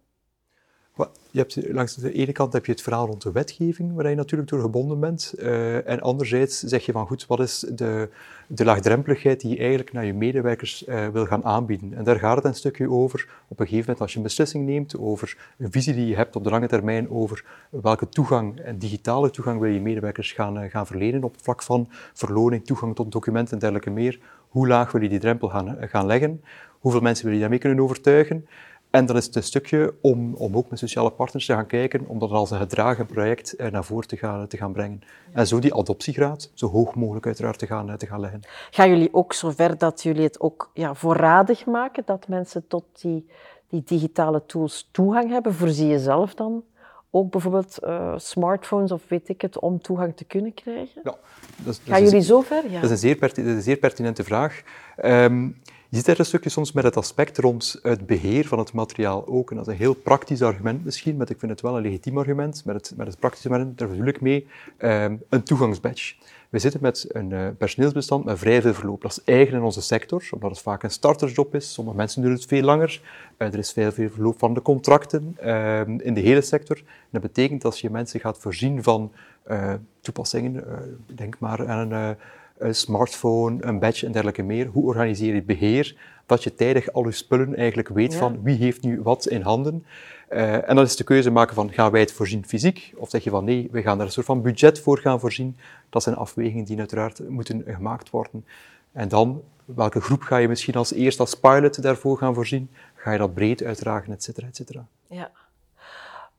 Je 1.31 1.69
langs 1.73 1.95
de 1.95 2.13
ene 2.13 2.33
kant 2.33 2.53
heb 2.53 2.67
je 2.67 2.73
het 2.73 2.83
verhaal 2.83 3.07
rond 3.07 3.23
de 3.23 3.33
wetgeving, 3.33 3.95
waar 3.95 4.09
je 4.09 4.15
natuurlijk 4.15 4.51
door 4.51 4.61
gebonden 4.61 5.01
bent. 5.01 5.35
Uh, 5.39 5.89
en 5.89 6.01
anderzijds 6.01 6.61
zeg 6.61 6.87
je 6.87 6.93
van 6.93 7.07
goed, 7.07 7.27
wat 7.27 7.41
is 7.41 7.59
de, 7.59 8.09
de 8.47 8.65
laagdrempeligheid 8.65 9.41
die 9.41 9.51
je 9.51 9.59
eigenlijk 9.59 9.93
naar 9.93 10.05
je 10.05 10.15
medewerkers 10.15 10.87
uh, 10.87 11.09
wil 11.09 11.27
gaan 11.27 11.45
aanbieden? 11.45 11.95
En 11.95 12.05
daar 12.05 12.19
gaat 12.19 12.37
het 12.37 12.45
een 12.45 12.55
stukje 12.55 12.91
over. 12.91 13.29
Op 13.49 13.61
een 13.61 13.67
gegeven 13.67 13.81
moment, 13.81 14.01
als 14.01 14.11
je 14.11 14.17
een 14.17 14.23
beslissing 14.23 14.67
neemt 14.67 14.99
over 14.99 15.37
een 15.59 15.73
visie 15.73 15.95
die 15.95 16.07
je 16.07 16.17
hebt 16.17 16.37
op 16.37 16.45
de 16.45 16.51
lange 16.51 16.69
termijn 16.69 17.11
over 17.11 17.45
welke 17.71 18.09
toegang 18.09 18.61
en 18.61 18.79
digitale 18.79 19.31
toegang 19.31 19.61
wil 19.61 19.71
je 19.71 19.81
medewerkers 19.81 20.33
gaan, 20.33 20.63
uh, 20.63 20.71
gaan 20.71 20.87
verlenen 20.87 21.25
op 21.25 21.33
het 21.33 21.43
vlak 21.43 21.63
van 21.63 21.89
verloning, 22.13 22.65
toegang 22.65 22.95
tot 22.95 23.13
documenten 23.13 23.53
en 23.55 23.59
dergelijke 23.59 23.91
meer. 23.91 24.21
Hoe 24.49 24.69
laag 24.69 24.93
wil 24.93 25.03
je 25.03 25.09
die 25.09 25.19
drempel 25.19 25.49
gaan, 25.49 25.77
gaan 25.81 26.07
leggen? 26.07 26.43
Hoeveel 26.79 27.01
mensen 27.01 27.25
wil 27.25 27.35
je 27.35 27.41
daarmee 27.41 27.59
kunnen 27.59 27.85
overtuigen? 27.85 28.47
En 28.93 29.07
dan 29.07 29.17
is 29.17 29.27
het 29.27 29.37
een 29.37 29.43
stukje 29.43 29.95
om, 30.01 30.35
om 30.35 30.57
ook 30.57 30.71
met 30.71 30.79
sociale 30.79 31.11
partners 31.11 31.47
te 31.47 31.53
gaan 31.53 31.67
kijken, 31.67 32.07
om 32.07 32.19
dat 32.19 32.31
als 32.31 32.51
een 32.51 32.59
gedragen 32.59 33.07
project 33.07 33.57
eh, 33.57 33.71
naar 33.71 33.85
voren 33.85 34.09
te 34.09 34.17
gaan, 34.17 34.47
te 34.47 34.57
gaan 34.57 34.73
brengen. 34.73 35.01
En 35.33 35.47
zo 35.47 35.59
die 35.59 35.75
adoptiegraad 35.75 36.51
zo 36.55 36.69
hoog 36.69 36.95
mogelijk 36.95 37.27
uiteraard 37.27 37.59
te 37.59 37.67
gaan, 37.67 37.91
eh, 37.91 37.97
te 37.97 38.07
gaan 38.07 38.21
leggen. 38.21 38.41
Gaan 38.71 38.89
jullie 38.89 39.15
ook 39.15 39.33
zover 39.33 39.79
dat 39.79 40.03
jullie 40.03 40.23
het 40.23 40.41
ook 40.41 40.71
ja, 40.75 40.95
voorradig 40.95 41.67
maken, 41.67 42.03
dat 42.07 42.29
mensen 42.29 42.67
tot 42.67 42.85
die, 43.01 43.27
die 43.69 43.83
digitale 43.85 44.43
tools 44.47 44.89
toegang 44.91 45.31
hebben? 45.31 45.55
Voorzie 45.55 45.87
je 45.87 45.99
zelf 45.99 46.35
dan 46.35 46.65
ook 47.11 47.31
bijvoorbeeld 47.31 47.79
uh, 47.83 48.13
smartphones 48.17 48.93
of 48.93 49.03
weet 49.09 49.29
ik 49.29 49.41
het, 49.41 49.59
om 49.59 49.81
toegang 49.81 50.17
te 50.17 50.25
kunnen 50.25 50.55
krijgen? 50.55 51.01
Ja, 51.05 51.17
dat 51.57 51.73
is, 51.73 51.81
dat 51.85 51.95
Gaan 51.95 52.03
jullie 52.05 52.21
zover? 52.21 52.71
Ja. 52.71 52.81
Dat, 52.81 52.85
is 52.85 52.91
een 52.91 52.97
zeer 52.97 53.19
dat 53.19 53.39
is 53.39 53.45
een 53.45 53.63
zeer 53.63 53.77
pertinente 53.77 54.25
vraag. 54.25 54.63
Um, 55.05 55.61
je 55.93 55.99
ziet 55.99 56.07
er 56.07 56.19
een 56.19 56.25
stukje 56.25 56.51
soms 56.51 56.73
met 56.73 56.85
het 56.85 56.97
aspect 56.97 57.39
rond 57.39 57.79
het 57.83 58.07
beheer 58.07 58.47
van 58.47 58.59
het 58.59 58.73
materiaal 58.73 59.27
ook. 59.27 59.51
En 59.51 59.57
dat 59.57 59.67
is 59.67 59.73
een 59.73 59.79
heel 59.79 59.95
praktisch 59.95 60.43
argument 60.43 60.85
misschien, 60.85 61.17
maar 61.17 61.31
ik 61.31 61.39
vind 61.39 61.51
het 61.51 61.61
wel 61.61 61.77
een 61.77 61.83
legitiem 61.83 62.19
argument. 62.19 62.65
Met 62.65 62.75
het, 62.75 62.97
met 62.97 63.07
het 63.07 63.19
praktische 63.19 63.49
argument, 63.49 63.79
daar 63.79 63.89
bedoel 63.89 64.07
ik 64.07 64.21
mee, 64.21 64.47
um, 64.79 65.23
een 65.29 65.43
toegangsbadge. 65.43 66.15
We 66.49 66.59
zitten 66.59 66.81
met 66.83 67.07
een 67.09 67.31
uh, 67.31 67.47
personeelsbestand 67.59 68.25
met 68.25 68.39
vrij 68.39 68.63
veel 68.63 68.75
verloop. 68.75 69.03
Dat 69.03 69.11
is 69.11 69.25
eigen 69.25 69.57
in 69.57 69.63
onze 69.63 69.83
sector, 69.83 70.29
omdat 70.31 70.51
het 70.51 70.61
vaak 70.61 70.83
een 70.83 70.91
startersjob 70.91 71.55
is. 71.55 71.73
Sommige 71.73 71.97
mensen 71.97 72.23
doen 72.23 72.33
het 72.33 72.45
veel 72.45 72.63
langer. 72.63 73.01
Uh, 73.39 73.53
er 73.53 73.59
is 73.59 73.73
veel, 73.73 73.93
veel 73.93 74.11
verloop 74.11 74.39
van 74.39 74.55
de 74.55 74.63
contracten 74.63 75.37
uh, 75.45 75.87
in 75.87 76.15
de 76.15 76.21
hele 76.21 76.41
sector. 76.41 76.83
Dat 77.11 77.23
betekent 77.23 77.63
dat 77.63 77.73
als 77.73 77.81
je 77.81 77.91
mensen 77.91 78.21
gaat 78.21 78.39
voorzien 78.39 78.83
van 78.83 79.13
eh, 79.43 79.75
toepassingen, 80.01 80.65
denk 81.07 81.39
maar 81.39 81.69
aan 81.69 81.93
een 81.93 82.17
een 82.63 82.75
smartphone, 82.75 83.65
een 83.65 83.79
badge 83.79 84.07
en 84.07 84.13
dergelijke 84.13 84.43
meer. 84.43 84.67
Hoe 84.67 84.85
organiseer 84.85 85.29
je 85.29 85.35
het 85.35 85.47
beheer? 85.47 85.97
Dat 86.27 86.43
je 86.43 86.55
tijdig 86.55 86.93
al 86.93 87.05
je 87.05 87.13
spullen 87.13 87.57
eigenlijk 87.57 87.89
weet 87.89 88.15
van 88.15 88.43
wie 88.43 88.57
heeft 88.57 88.83
nu 88.83 89.03
wat 89.03 89.27
in 89.27 89.41
handen. 89.41 89.87
Uh, 90.31 90.69
en 90.69 90.75
dan 90.77 90.85
is 90.85 90.97
de 90.97 91.05
keuze 91.05 91.31
maken 91.31 91.55
van, 91.55 91.73
gaan 91.73 91.91
wij 91.91 92.01
het 92.01 92.13
voorzien 92.13 92.45
fysiek? 92.47 92.93
Of 92.97 93.11
zeg 93.11 93.25
je 93.25 93.31
van, 93.31 93.45
nee, 93.45 93.69
we 93.71 93.83
gaan 93.83 93.99
er 93.99 94.05
een 94.05 94.13
soort 94.13 94.27
van 94.27 94.43
budget 94.43 94.81
voor 94.81 94.99
gaan 94.99 95.21
voorzien. 95.21 95.57
Dat 95.91 96.03
zijn 96.03 96.17
afwegingen 96.17 96.65
die 96.65 96.79
uiteraard 96.79 97.29
moeten 97.29 97.63
gemaakt 97.67 98.11
worden. 98.11 98.47
En 98.93 99.09
dan, 99.09 99.43
welke 99.65 100.01
groep 100.01 100.23
ga 100.23 100.37
je 100.37 100.49
misschien 100.49 100.75
als 100.75 100.93
eerst 100.93 101.21
als 101.21 101.35
pilot 101.35 101.83
daarvoor 101.83 102.19
gaan 102.19 102.35
voorzien? 102.35 102.71
Ga 102.95 103.13
je 103.13 103.19
dat 103.19 103.35
breed 103.35 103.63
uitdragen, 103.63 104.13
et 104.13 104.23
cetera, 104.23 104.47
et 104.47 104.57
cetera. 104.57 104.87
Ja. 105.07 105.31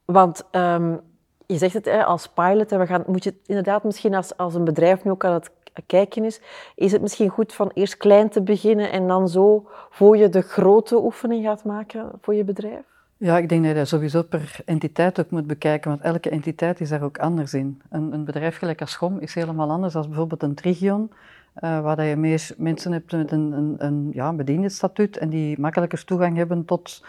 Want 0.06 0.44
um, 0.52 1.00
je 1.46 1.58
zegt 1.58 1.74
het 1.74 1.86
hè, 1.86 2.06
als 2.06 2.28
pilot, 2.28 2.70
we 2.70 2.86
gaan, 2.86 3.04
moet 3.08 3.24
je 3.24 3.30
het 3.30 3.40
inderdaad 3.46 3.84
misschien 3.84 4.14
als, 4.14 4.38
als 4.38 4.56
een 4.56 4.64
bedrijf 4.64 5.04
nu 5.04 5.12
ook 5.12 5.26
aan 5.26 5.34
het 5.34 5.50
kijken 5.86 6.24
is, 6.24 6.42
is 6.76 6.92
het 6.92 7.02
misschien 7.02 7.30
goed 7.30 7.54
van 7.54 7.72
eerst 7.74 7.98
klein 7.98 8.30
te 8.30 8.42
beginnen 8.42 8.92
en 8.92 9.08
dan 9.08 9.30
zo 9.30 9.68
voor 9.90 10.18
je 10.18 10.30
de 10.30 10.42
grote 10.42 11.04
oefening 11.04 11.46
gaat 11.46 11.64
maken 11.64 12.12
voor 12.22 12.34
je 12.34 12.44
bedrijf? 12.44 12.92
Ja, 13.18 13.38
ik 13.38 13.50
denk 13.50 13.62
dat 13.62 13.72
je 13.72 13.78
dat 13.78 13.88
sowieso 13.88 14.24
per 14.24 14.60
entiteit 14.66 15.20
ook 15.20 15.30
moet 15.30 15.48
bekijken, 15.48 15.90
want 15.90 16.02
elke 16.02 16.30
entiteit 16.30 16.82
is 16.82 16.90
daar 16.90 17.04
ook 17.04 17.18
anders 17.18 17.54
in. 17.54 17.82
Een, 17.90 18.14
een 18.14 18.26
bedrijf 18.26 18.58
gelijk 18.58 18.82
als 18.82 18.92
Schom 18.92 19.20
is 19.20 19.34
helemaal 19.34 19.70
anders 19.70 19.94
dan 19.94 20.08
bijvoorbeeld 20.08 20.44
een 20.44 20.56
Trigion, 20.56 21.12
uh, 21.64 21.82
waar 21.82 22.04
je 22.04 22.16
meer 22.16 22.50
mensen 22.58 22.92
hebt 22.92 23.12
met 23.12 23.32
een, 23.32 23.52
een, 23.52 23.76
een 23.78 24.10
ja, 24.14 24.70
statuut 24.70 25.18
en 25.18 25.30
die 25.30 25.60
makkelijker 25.60 26.06
toegang 26.06 26.38
hebben 26.38 26.66
tot 26.66 27.04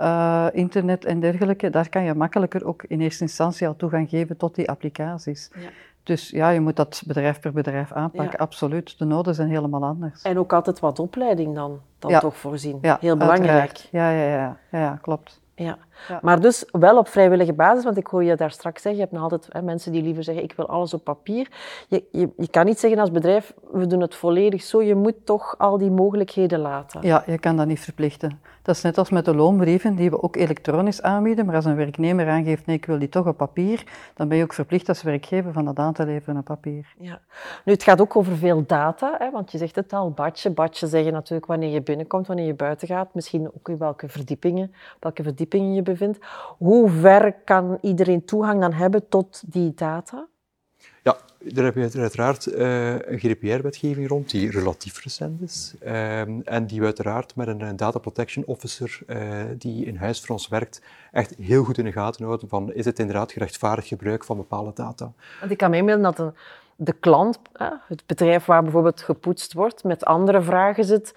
uh, 0.00 0.46
internet 0.52 1.04
en 1.04 1.20
dergelijke. 1.20 1.70
Daar 1.70 1.88
kan 1.88 2.04
je 2.04 2.14
makkelijker 2.14 2.64
ook 2.64 2.82
in 2.82 3.00
eerste 3.00 3.22
instantie 3.22 3.66
al 3.66 3.76
toegang 3.76 4.08
geven 4.08 4.36
tot 4.36 4.54
die 4.54 4.68
applicaties. 4.68 5.50
Ja. 5.54 5.68
Dus 6.08 6.30
ja, 6.30 6.48
je 6.48 6.60
moet 6.60 6.76
dat 6.76 7.02
bedrijf 7.06 7.40
per 7.40 7.52
bedrijf 7.52 7.92
aanpakken, 7.92 8.38
absoluut. 8.38 8.98
De 8.98 9.04
noden 9.04 9.34
zijn 9.34 9.48
helemaal 9.48 9.84
anders. 9.84 10.22
En 10.22 10.38
ook 10.38 10.52
altijd 10.52 10.80
wat 10.80 10.98
opleiding 10.98 11.54
dan, 11.54 11.80
dan 11.98 12.10
Ja. 12.10 12.20
toch 12.20 12.36
voorzien. 12.36 12.78
Ja, 12.82 12.96
Heel 13.00 13.16
belangrijk. 13.16 13.88
ja, 13.90 14.10
ja, 14.10 14.26
ja, 14.36 14.56
ja, 14.70 14.98
klopt. 15.02 15.40
Ja. 15.54 15.76
Ja. 16.08 16.18
Maar 16.22 16.40
dus 16.40 16.64
wel 16.70 16.98
op 16.98 17.08
vrijwillige 17.08 17.52
basis, 17.52 17.84
want 17.84 17.96
ik 17.96 18.06
hoor 18.06 18.24
je 18.24 18.36
daar 18.36 18.50
straks 18.50 18.82
zeggen, 18.82 19.00
je 19.00 19.06
hebt 19.06 19.12
nog 19.20 19.22
altijd 19.22 19.52
hè, 19.52 19.62
mensen 19.62 19.92
die 19.92 20.02
liever 20.02 20.24
zeggen, 20.24 20.44
ik 20.44 20.52
wil 20.52 20.68
alles 20.68 20.94
op 20.94 21.04
papier. 21.04 21.50
Je, 21.88 22.04
je, 22.10 22.30
je 22.36 22.48
kan 22.48 22.64
niet 22.64 22.78
zeggen 22.78 23.00
als 23.00 23.10
bedrijf, 23.10 23.54
we 23.72 23.86
doen 23.86 24.00
het 24.00 24.14
volledig 24.14 24.62
zo, 24.62 24.82
je 24.82 24.94
moet 24.94 25.26
toch 25.26 25.54
al 25.58 25.78
die 25.78 25.90
mogelijkheden 25.90 26.58
laten. 26.58 27.00
Ja, 27.02 27.22
je 27.26 27.38
kan 27.38 27.56
dat 27.56 27.66
niet 27.66 27.80
verplichten. 27.80 28.40
Dat 28.62 28.76
is 28.76 28.82
net 28.82 28.98
als 28.98 29.10
met 29.10 29.24
de 29.24 29.34
loonbrieven, 29.34 29.94
die 29.94 30.10
we 30.10 30.22
ook 30.22 30.36
elektronisch 30.36 31.02
aanbieden. 31.02 31.46
Maar 31.46 31.54
als 31.54 31.64
een 31.64 31.76
werknemer 31.76 32.28
aangeeft, 32.28 32.66
nee, 32.66 32.76
ik 32.76 32.84
wil 32.84 32.98
die 32.98 33.08
toch 33.08 33.26
op 33.26 33.36
papier, 33.36 33.84
dan 34.14 34.28
ben 34.28 34.36
je 34.36 34.42
ook 34.42 34.52
verplicht 34.52 34.88
als 34.88 35.02
werkgever 35.02 35.52
van 35.52 35.64
dat 35.64 35.78
aan 35.78 35.92
te 35.92 36.04
leveren 36.04 36.38
op 36.38 36.44
papier. 36.44 36.94
Ja. 36.98 37.20
Nu, 37.64 37.72
het 37.72 37.82
gaat 37.82 38.00
ook 38.00 38.16
over 38.16 38.36
veel 38.36 38.66
data, 38.66 39.14
hè, 39.18 39.30
want 39.30 39.52
je 39.52 39.58
zegt 39.58 39.76
het 39.76 39.92
al, 39.92 40.10
badje. 40.10 40.50
Badje 40.50 40.86
zeggen 40.86 41.12
natuurlijk 41.12 41.46
wanneer 41.46 41.70
je 41.70 41.82
binnenkomt, 41.82 42.26
wanneer 42.26 42.46
je 42.46 42.54
buiten 42.54 42.88
gaat. 42.88 43.14
Misschien 43.14 43.50
ook 43.56 43.68
in 43.68 43.78
welke 43.78 44.08
verdiepingen, 44.08 44.74
welke 45.00 45.22
verdiepingen 45.22 45.74
je 45.74 45.82
bevindt. 45.90 46.18
Hoe 46.58 46.90
ver 46.90 47.32
kan 47.44 47.78
iedereen 47.80 48.24
toegang 48.24 48.60
dan 48.60 48.72
hebben 48.72 49.08
tot 49.08 49.42
die 49.46 49.72
data? 49.74 50.28
Ja, 51.02 51.16
daar 51.38 51.64
heb 51.64 51.74
je 51.74 52.00
uiteraard 52.00 52.46
eh, 52.46 52.92
een 52.92 53.18
GDPR-wetgeving 53.18 54.08
rond 54.08 54.30
die 54.30 54.50
relatief 54.50 55.02
recent 55.02 55.40
is. 55.40 55.74
Ehm, 55.80 56.40
en 56.44 56.66
die 56.66 56.80
we 56.80 56.84
uiteraard 56.84 57.36
met 57.36 57.48
een, 57.48 57.60
eh, 57.60 57.68
data 57.76 57.98
protection 57.98 58.44
officer 58.46 59.00
eh, 59.06 59.44
die 59.58 59.84
in 59.84 59.96
huis 59.96 60.20
voor 60.20 60.30
ons 60.30 60.48
werkt, 60.48 60.82
echt 61.12 61.34
heel 61.40 61.64
goed 61.64 61.78
in 61.78 61.84
de 61.84 61.92
gaten 61.92 62.24
houden 62.24 62.48
van 62.48 62.72
is 62.72 62.84
het 62.84 62.98
inderdaad 62.98 63.32
gerechtvaardigd 63.32 63.88
gebruik 63.88 64.24
van 64.24 64.36
bepaalde 64.36 64.72
data. 64.74 65.12
Want 65.40 65.52
ik 65.52 65.58
kan 65.58 65.70
me 65.70 65.76
inbeelden 65.76 66.02
dat 66.02 66.16
de, 66.16 66.32
de 66.76 66.92
klant, 66.92 67.38
het 67.88 68.02
bedrijf 68.06 68.44
waar 68.44 68.62
bijvoorbeeld 68.62 69.00
gepoetst 69.00 69.52
wordt, 69.52 69.84
met 69.84 70.04
andere 70.04 70.42
vragen 70.42 70.84
zit 70.84 71.14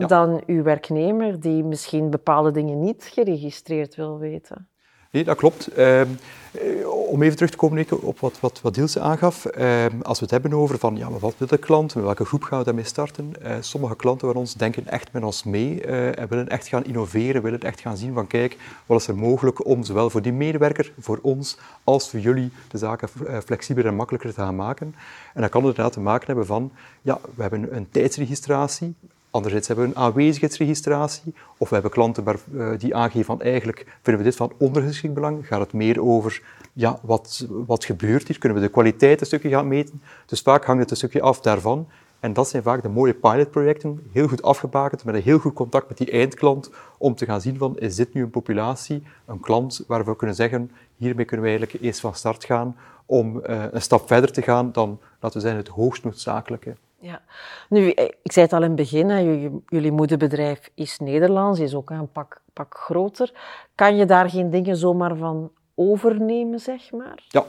Ja. 0.00 0.06
dan 0.06 0.42
uw 0.46 0.62
werknemer 0.62 1.40
die 1.40 1.64
misschien 1.64 2.10
bepaalde 2.10 2.50
dingen 2.50 2.80
niet 2.80 3.10
geregistreerd 3.12 3.94
wil 3.94 4.18
weten. 4.18 4.68
Nee, 5.12 5.24
dat 5.24 5.36
klopt. 5.36 5.66
Ehm, 5.66 6.06
eh, 6.52 6.88
om 6.88 7.22
even 7.22 7.36
terug 7.36 7.50
te 7.50 7.56
komen 7.56 7.76
Nico, 7.76 7.96
op 7.96 8.18
wat, 8.18 8.40
wat, 8.40 8.60
wat 8.60 8.76
Ilse 8.76 9.00
aangaf. 9.00 9.44
Ehm, 9.44 10.00
als 10.02 10.18
we 10.18 10.24
het 10.24 10.30
hebben 10.30 10.52
over 10.52 10.78
van, 10.78 10.96
ja, 10.96 11.08
maar 11.08 11.18
wat 11.18 11.34
wil 11.38 11.46
de 11.46 11.58
klant, 11.58 11.94
met 11.94 12.04
welke 12.04 12.24
groep 12.24 12.42
gaan 12.42 12.58
we 12.58 12.64
daarmee 12.64 12.84
starten? 12.84 13.32
Eh, 13.42 13.56
sommige 13.60 13.96
klanten 13.96 14.28
van 14.28 14.36
ons 14.36 14.54
denken 14.54 14.86
echt 14.86 15.12
met 15.12 15.22
ons 15.22 15.44
mee 15.44 15.82
eh, 15.82 16.18
en 16.18 16.28
willen 16.28 16.48
echt 16.48 16.68
gaan 16.68 16.84
innoveren, 16.84 17.42
willen 17.42 17.60
echt 17.60 17.80
gaan 17.80 17.96
zien 17.96 18.14
van 18.14 18.26
kijk, 18.26 18.56
wat 18.86 19.00
is 19.00 19.06
er 19.06 19.16
mogelijk 19.16 19.66
om 19.66 19.84
zowel 19.84 20.10
voor 20.10 20.22
die 20.22 20.32
medewerker, 20.32 20.92
voor 20.98 21.18
ons, 21.22 21.58
als 21.84 22.10
voor 22.10 22.20
jullie 22.20 22.52
de 22.68 22.78
zaken 22.78 23.08
flexibeler 23.44 23.90
en 23.90 23.96
makkelijker 23.96 24.34
te 24.34 24.40
gaan 24.40 24.56
maken. 24.56 24.94
En 25.34 25.40
dat 25.40 25.50
kan 25.50 25.60
inderdaad 25.60 25.92
te 25.92 26.00
maken 26.00 26.26
hebben 26.26 26.46
van, 26.46 26.72
ja, 27.02 27.18
we 27.34 27.42
hebben 27.42 27.76
een 27.76 27.90
tijdsregistratie, 27.90 28.94
Anderzijds 29.30 29.66
hebben 29.66 29.84
we 29.84 29.90
een 29.90 30.02
aanwezigheidsregistratie, 30.02 31.34
of 31.56 31.68
we 31.68 31.74
hebben 31.74 31.92
klanten 31.92 32.24
waar, 32.24 32.38
eh, 32.56 32.78
die 32.78 32.94
aangeven 32.94 33.24
van 33.24 33.40
eigenlijk 33.40 33.98
vinden 34.02 34.22
we 34.22 34.28
dit 34.28 34.36
van 34.36 34.52
ondergeschikt 34.58 35.14
belang. 35.14 35.46
Gaat 35.46 35.60
het 35.60 35.72
meer 35.72 36.02
over 36.02 36.42
ja, 36.72 36.98
wat, 37.02 37.46
wat 37.48 37.84
gebeurt 37.84 38.26
hier? 38.28 38.38
Kunnen 38.38 38.58
we 38.58 38.64
de 38.64 38.72
kwaliteit 38.72 39.20
een 39.20 39.26
stukje 39.26 39.48
gaan 39.48 39.68
meten? 39.68 40.02
Dus 40.26 40.40
vaak 40.40 40.64
hangt 40.64 40.82
het 40.82 40.90
een 40.90 40.96
stukje 40.96 41.22
af 41.22 41.40
daarvan. 41.40 41.86
En 42.20 42.32
dat 42.32 42.48
zijn 42.48 42.62
vaak 42.62 42.82
de 42.82 42.88
mooie 42.88 43.14
pilotprojecten, 43.14 44.00
heel 44.12 44.28
goed 44.28 44.42
afgebakend, 44.42 45.04
met 45.04 45.14
een 45.14 45.22
heel 45.22 45.38
goed 45.38 45.52
contact 45.52 45.88
met 45.88 45.98
die 45.98 46.10
eindklant, 46.10 46.70
om 46.98 47.14
te 47.14 47.24
gaan 47.24 47.40
zien 47.40 47.56
van, 47.56 47.78
is 47.78 47.96
dit 47.96 48.14
nu 48.14 48.22
een 48.22 48.30
populatie, 48.30 49.02
een 49.26 49.40
klant 49.40 49.84
waar 49.86 50.04
we 50.04 50.16
kunnen 50.16 50.36
zeggen, 50.36 50.70
hiermee 50.96 51.24
kunnen 51.24 51.46
we 51.46 51.52
eigenlijk 51.52 51.84
eens 51.84 52.00
van 52.00 52.14
start 52.14 52.44
gaan, 52.44 52.76
om 53.06 53.40
eh, 53.40 53.64
een 53.70 53.82
stap 53.82 54.06
verder 54.06 54.32
te 54.32 54.42
gaan 54.42 54.72
dan, 54.72 54.98
laten 55.20 55.40
we 55.40 55.46
zeggen, 55.46 55.64
het 55.64 55.74
hoogst 55.74 56.04
noodzakelijke. 56.04 56.76
Ja. 57.00 57.22
Nu, 57.68 57.90
eh, 57.90 58.04
ik 58.22 58.32
zei 58.32 58.44
het 58.44 58.54
al 58.54 58.62
in 58.62 58.66
het 58.66 58.76
begin, 58.76 59.08
hè, 59.08 59.18
jullie, 59.66 59.92
moederbedrijf 59.92 60.70
is 60.74 60.98
Nederlands, 60.98 61.60
is 61.60 61.74
ook 61.74 61.90
een 61.90 62.12
pak, 62.12 62.40
pak 62.52 62.76
groter. 62.76 63.32
Kan 63.74 63.96
je 63.96 64.04
daar 64.04 64.30
geen 64.30 64.50
dingen 64.50 64.76
zomaar 64.76 65.16
van 65.16 65.50
overnemen, 65.74 66.58
zeg 66.58 66.92
maar? 66.92 67.24
Ja. 67.28 67.44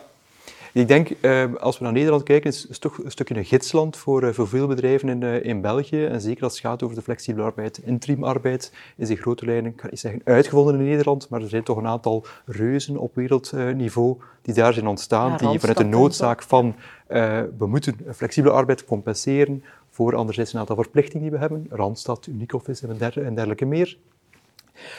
Ik 0.73 0.87
denk, 0.87 1.09
eh, 1.09 1.53
als 1.59 1.77
we 1.77 1.83
naar 1.83 1.93
Nederland 1.93 2.23
kijken, 2.23 2.49
is 2.49 2.65
het 2.67 2.81
toch 2.81 2.97
een 3.03 3.11
stukje 3.11 3.35
een 3.35 3.45
gidsland 3.45 3.97
voor, 3.97 4.23
eh, 4.23 4.33
voor 4.33 4.47
veel 4.47 4.67
bedrijven 4.67 5.09
in, 5.09 5.43
in 5.43 5.61
België. 5.61 6.05
En 6.05 6.21
zeker 6.21 6.43
als 6.43 6.53
het 6.53 6.61
gaat 6.61 6.83
over 6.83 6.95
de 6.95 7.01
flexibele 7.01 7.45
arbeid. 7.45 7.77
Interimarbeid 7.77 8.73
is 8.95 9.09
in 9.09 9.17
grote 9.17 9.45
lijnen, 9.45 9.71
ik 9.71 9.89
niet 9.89 9.99
zeggen 9.99 10.21
uitgevonden 10.23 10.75
in 10.75 10.83
Nederland, 10.83 11.29
maar 11.29 11.41
er 11.41 11.49
zijn 11.49 11.63
toch 11.63 11.77
een 11.77 11.87
aantal 11.87 12.25
reuzen 12.45 12.97
op 12.97 13.15
wereldniveau 13.15 14.17
die 14.41 14.53
daar 14.53 14.73
zijn 14.73 14.87
ontstaan, 14.87 15.31
Ja, 15.31 15.37
die 15.37 15.59
vanuit 15.59 15.77
de 15.77 15.83
noodzaak 15.83 16.41
van 16.43 16.75
eh, 17.11 17.41
we 17.57 17.67
moeten 17.67 17.95
flexibele 18.13 18.53
arbeid 18.53 18.85
compenseren 18.85 19.63
voor 19.89 20.15
anderzijds 20.15 20.53
een 20.53 20.59
aantal 20.59 20.75
verplichtingen 20.75 21.21
die 21.21 21.31
we 21.31 21.37
hebben, 21.37 21.65
Randstad, 21.69 22.27
Unicoffice 22.27 22.87
en 22.87 22.97
der- 22.97 23.25
en 23.25 23.35
dergelijke 23.35 23.65
meer. 23.65 23.97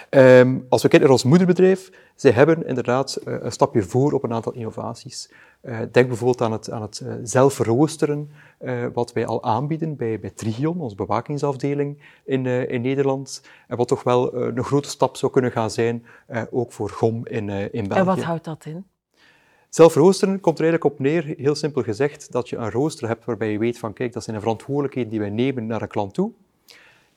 Ehm, 0.09 0.59
als 0.69 0.83
we 0.83 0.89
kijken 0.89 1.01
naar 1.01 1.17
ons 1.17 1.25
moederbedrijf, 1.25 1.91
zij 2.15 2.31
hebben 2.31 2.67
inderdaad 2.67 3.15
eh, 3.15 3.35
een 3.41 3.53
stapje 3.53 3.83
voor 3.83 4.13
op 4.13 4.23
een 4.23 4.33
aantal 4.33 4.53
innovaties. 4.53 5.33
Eh, 5.61 5.79
denk 5.93 6.09
bijvoorbeeld 6.09 6.41
aan 6.41 6.53
het, 6.53 6.71
aan 6.71 6.83
het 6.83 7.05
zelf 7.23 7.59
roosteren, 7.59 8.31
eh, 8.59 8.85
wat 8.93 9.13
wij 9.13 9.27
al 9.27 9.43
aanbieden 9.43 9.97
bij, 9.97 10.21
bij 10.21 10.31
Trigion, 10.31 10.81
onze 10.81 10.97
bewakingsafdeling 10.97 12.03
in, 12.25 12.47
in 12.47 12.81
Nederland. 12.81 13.43
En 13.69 13.77
wat 13.77 13.89
toch 13.89 14.03
wel 14.03 14.35
een 14.35 14.65
grote 14.65 14.89
stap 14.89 15.17
zou 15.17 15.33
kunnen 15.33 15.51
gaan 15.51 15.71
zijn, 15.71 16.05
ook 16.51 16.73
voor 16.73 16.91
GOM 16.91 17.27
in, 17.27 17.49
in 17.49 17.89
België. 17.89 18.01
En 18.01 18.05
wat 18.05 18.23
houdt 18.23 18.45
dat 18.45 18.65
in? 18.65 18.85
Zelf 19.75 19.95
roosteren 19.95 20.41
komt 20.41 20.59
er 20.59 20.65
eigenlijk 20.65 20.95
op 20.95 21.01
neer, 21.01 21.35
heel 21.39 21.55
simpel 21.55 21.83
gezegd, 21.83 22.33
dat 22.33 22.49
je 22.49 22.57
een 22.57 22.71
rooster 22.71 23.09
hebt 23.09 23.25
waarbij 23.25 23.51
je 23.53 23.59
weet 23.59 23.79
van, 23.79 23.93
kijk, 23.93 24.13
dat 24.13 24.23
zijn 24.25 24.37
de 24.37 24.43
verantwoordelijkheden 24.43 25.11
die 25.11 25.21
wij 25.21 25.31
nemen 25.31 25.67
naar 25.67 25.83
een 25.83 25.89
klant 25.89 26.15
toe. 26.15 26.31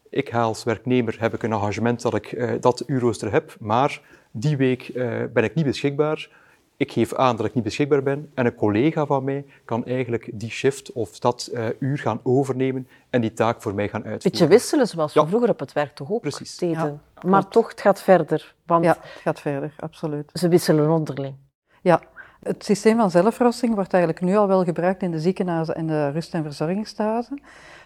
Ik 0.10 0.30
ga 0.30 0.42
als 0.42 0.64
werknemer, 0.64 1.16
heb 1.20 1.34
ik 1.34 1.44
een 1.44 1.52
engagement 1.52 2.02
dat 2.02 2.14
ik 2.14 2.32
eh, 2.32 2.52
dat 2.60 2.84
uurrooster 2.88 3.32
heb, 3.32 3.56
maar 3.60 4.02
die 4.32 4.58
week 4.58 4.88
eh, 4.90 5.24
ben 5.34 5.44
ik 5.44 5.56
niet 5.56 5.66
beschikbaar. 5.66 6.30
Ik 6.78 6.92
geef 6.92 7.14
aan 7.14 7.36
dat 7.36 7.46
ik 7.46 7.54
niet 7.54 7.64
beschikbaar 7.64 8.04
ben 8.04 8.32
en 8.34 8.46
een 8.46 8.56
collega 8.56 9.06
van 9.06 9.24
mij 9.24 9.46
kan 9.66 9.86
eigenlijk 9.86 10.30
die 10.34 10.50
shift 10.50 10.92
of 10.92 11.20
dat 11.20 11.50
eh, 11.54 11.66
uur 11.80 11.98
gaan 11.98 12.20
overnemen 12.24 12.88
en 13.10 13.22
die 13.22 13.34
taak 13.34 13.62
voor 13.62 13.74
mij 13.74 13.88
gaan 13.88 14.04
uitvoeren. 14.04 14.32
Beetje 14.32 14.48
wisselen, 14.48 14.88
zoals 14.88 15.14
we 15.14 15.20
Ja. 15.20 15.28
vroeger 15.28 15.50
op 15.50 15.60
het 15.60 15.74
werk 15.74 15.96
toch 15.96 16.12
ook 16.12 16.22
Precies. 16.22 16.58
deden. 16.58 17.02
Ja, 17.22 17.28
maar 17.30 17.48
toch, 17.48 17.70
het 17.70 17.82
gaat 17.82 18.02
verder, 18.02 18.56
want 18.66 18.84
Ja, 18.84 18.98
het 19.02 19.22
gaat 19.22 19.40
verder, 19.40 19.74
absoluut. 19.80 20.30
ze 20.34 20.48
wisselen 20.48 20.90
onderling. 20.90 21.36
Ja, 21.82 22.02
het 22.46 22.64
systeem 22.64 22.98
van 22.98 23.12
zelfroosting 23.12 23.74
wordt 23.74 23.94
eigenlijk 23.94 24.24
nu 24.24 24.36
al 24.36 24.48
wel 24.48 24.64
gebruikt 24.64 25.02
in 25.02 25.12
de 25.12 25.20
ziekenhuizen 25.20 25.76
en 25.76 25.88
de 25.88 26.10
rust- 26.10 26.34
en 26.34 26.44
verzorgingstehuizen, 26.44 27.42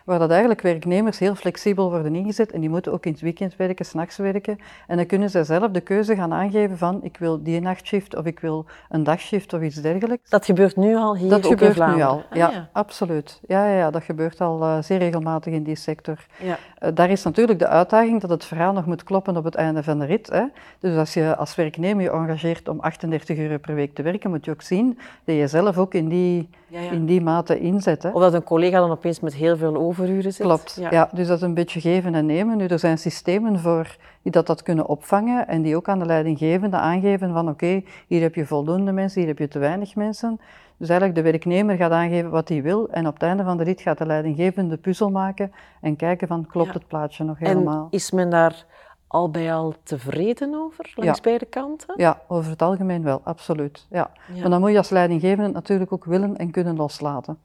waar 0.06 0.20
dat 0.20 0.29
eigenlijk 0.29 0.62
werknemers 0.62 1.20
heel 1.20 1.36
flexibel 1.36 1.89
worden 1.89 2.15
ingezet 2.15 2.51
en 2.51 2.60
die 2.60 2.70
moeten 2.70 2.91
ook 2.91 3.06
in 3.06 3.12
het 3.12 3.22
weekend 3.22 3.56
werken, 3.56 3.86
s'nachts 3.86 4.18
werken. 4.18 4.58
En 4.88 4.98
dan 4.98 5.06
kunnen 5.06 5.29
zij 5.29 5.44
zelf 5.44 5.72
de 5.72 5.82
keuze 5.82 6.15
gaan 6.15 6.34
aangeven 6.34 6.77
van 6.77 7.00
ik 7.03 7.18
wil 7.18 7.44
die 7.44 7.60
nachtshift 7.62 8.15
of 8.15 8.25
ik 8.25 8.39
wil 8.39 8.65
een 8.89 9.03
dagshift 9.03 9.53
of 9.53 9.62
iets 9.62 9.75
dergelijks. 9.75 10.29
Dat 10.29 10.46
gebeurt 10.46 10.75
nu 10.75 10.96
al 10.96 11.18
hier 11.18 11.29
Dat 11.29 11.46
ook 11.46 11.51
in 11.51 11.58
gebeurt 11.58 11.96
nu 11.96 12.01
al, 12.01 12.24
Ah, 12.29 12.38
ja, 12.38 12.70
absoluut. 12.72 13.39
Ja, 13.48 13.68
ja, 13.68 13.77
ja, 13.77 13.91
dat 13.91 14.03
gebeurt 14.03 14.41
al 14.41 14.62
eh, 14.62 14.82
zeer 14.82 14.98
regelmatig 14.98 15.53
in 15.53 15.63
die 15.63 15.75
sector. 15.75 16.25
Ja. 16.38 16.58
Eh, 16.77 16.91
daar 16.94 17.10
is 17.10 17.24
natuurlijk 17.24 17.60
de 17.60 17.68
uitdaging 17.68 18.22
dat 18.22 18.29
het 18.29 18.46
verhaal 18.46 18.74
nog 18.74 18.86
moet 18.86 19.03
kloppen 19.03 19.38
op 19.38 19.44
het 19.44 19.56
einde 19.56 19.84
van 19.84 20.00
de 20.00 20.06
rit. 20.06 20.29
Hè. 20.29 20.44
Dus 20.79 20.98
als 20.98 21.13
je 21.13 21.36
als 21.36 21.56
werknemer 21.56 22.03
je 22.03 22.12
engageert 22.12 22.68
om 22.68 22.79
38 22.79 23.38
uur 23.38 23.60
per 23.60 23.75
week 23.75 23.96
te 23.96 24.01
werken, 24.01 24.29
moet 24.29 24.46
je 24.46 24.51
ook 24.51 24.62
zien 24.62 25.00
dat 25.24 25.36
je 25.36 25.48
zelf 25.48 25.77
ook 25.77 25.94
in 25.94 26.10
die, 26.10 26.50
Ja, 26.69 26.79
ja. 26.79 26.91
in 26.91 27.05
die 27.05 27.21
mate 27.21 27.59
inzet. 27.59 28.03
Hè. 28.03 28.09
Of 28.09 28.21
dat 28.21 28.33
een 28.33 28.43
collega 28.43 28.79
dan 28.79 28.91
opeens 28.91 29.19
met 29.19 29.33
heel 29.33 29.57
veel 29.57 29.75
overuren 29.75 30.33
zit. 30.33 30.45
Klopt, 30.45 30.77
ja. 30.89 31.09
dus 31.13 31.27
dat 31.27 31.38
is 31.38 31.43
een 31.43 31.53
beetje 31.53 31.81
geven 31.81 32.15
en 32.15 32.25
nemen. 32.25 32.57
Nu, 32.57 32.65
er 32.65 32.79
zijn 32.79 32.97
systemen 32.97 33.59
voor 33.59 33.97
die 34.21 34.31
dat, 34.31 34.47
dat 34.47 34.63
kunnen 34.63 34.88
opvangen 34.88 35.47
en 35.47 35.61
die 35.61 35.75
ook 35.75 35.89
aan 35.89 35.99
de 35.99 36.05
leidinggevende 36.05 36.77
aangeven 36.77 37.33
van 37.33 37.49
oké, 37.49 37.83
hier 38.07 38.21
heb 38.21 38.35
je 38.35 38.45
voldoende 38.45 38.91
mensen, 38.91 39.19
hier 39.19 39.29
heb 39.29 39.39
je 39.39 39.47
te 39.47 39.59
weinig 39.59 39.95
mensen. 39.95 40.39
Dus 40.77 40.89
eigenlijk 40.89 41.19
de 41.19 41.31
werknemer 41.31 41.75
gaat 41.75 41.91
aangeven 41.91 42.29
wat 42.29 42.49
hij 42.49 42.61
wil 42.61 42.89
en 42.89 43.07
op 43.07 43.13
het 43.13 43.23
einde 43.23 43.43
van 43.43 43.57
de 43.57 43.63
rit 43.63 43.81
gaat 43.81 43.97
de 43.97 44.05
leidinggevende 44.05 44.75
de 44.75 44.81
puzzel 44.81 45.09
maken 45.09 45.51
en 45.81 45.95
kijken 45.95 46.27
van 46.27 46.45
klopt 46.45 46.73
het 46.73 46.88
plaatje 46.88 47.23
nog 47.23 47.39
helemaal. 47.39 47.83
En 47.83 47.97
is 47.97 48.11
men 48.11 48.29
daar 48.29 48.65
al 49.10 49.30
bij 49.30 49.54
al 49.54 49.74
tevreden 49.84 50.56
over, 50.56 50.92
langs 50.96 51.18
Ja. 51.18 51.24
beide 51.24 51.46
kanten? 51.46 51.94
Ja, 51.98 52.22
over 52.28 52.51
het 52.51 52.62
algemeen 52.62 53.04
wel, 53.04 53.22
absoluut. 53.24 53.86
Ja. 53.89 54.12
Ja. 54.34 54.42
Maar 54.42 54.50
dan 54.50 54.60
moet 54.60 54.72
je 54.72 54.78
als 54.78 54.89
leidinggevende 54.89 55.44
het 55.44 55.54
natuurlijk 55.54 55.94
ook 55.94 56.06
willen 56.06 56.38
en 56.38 56.51
kunnen 56.51 56.75
loslaten. 56.75 57.39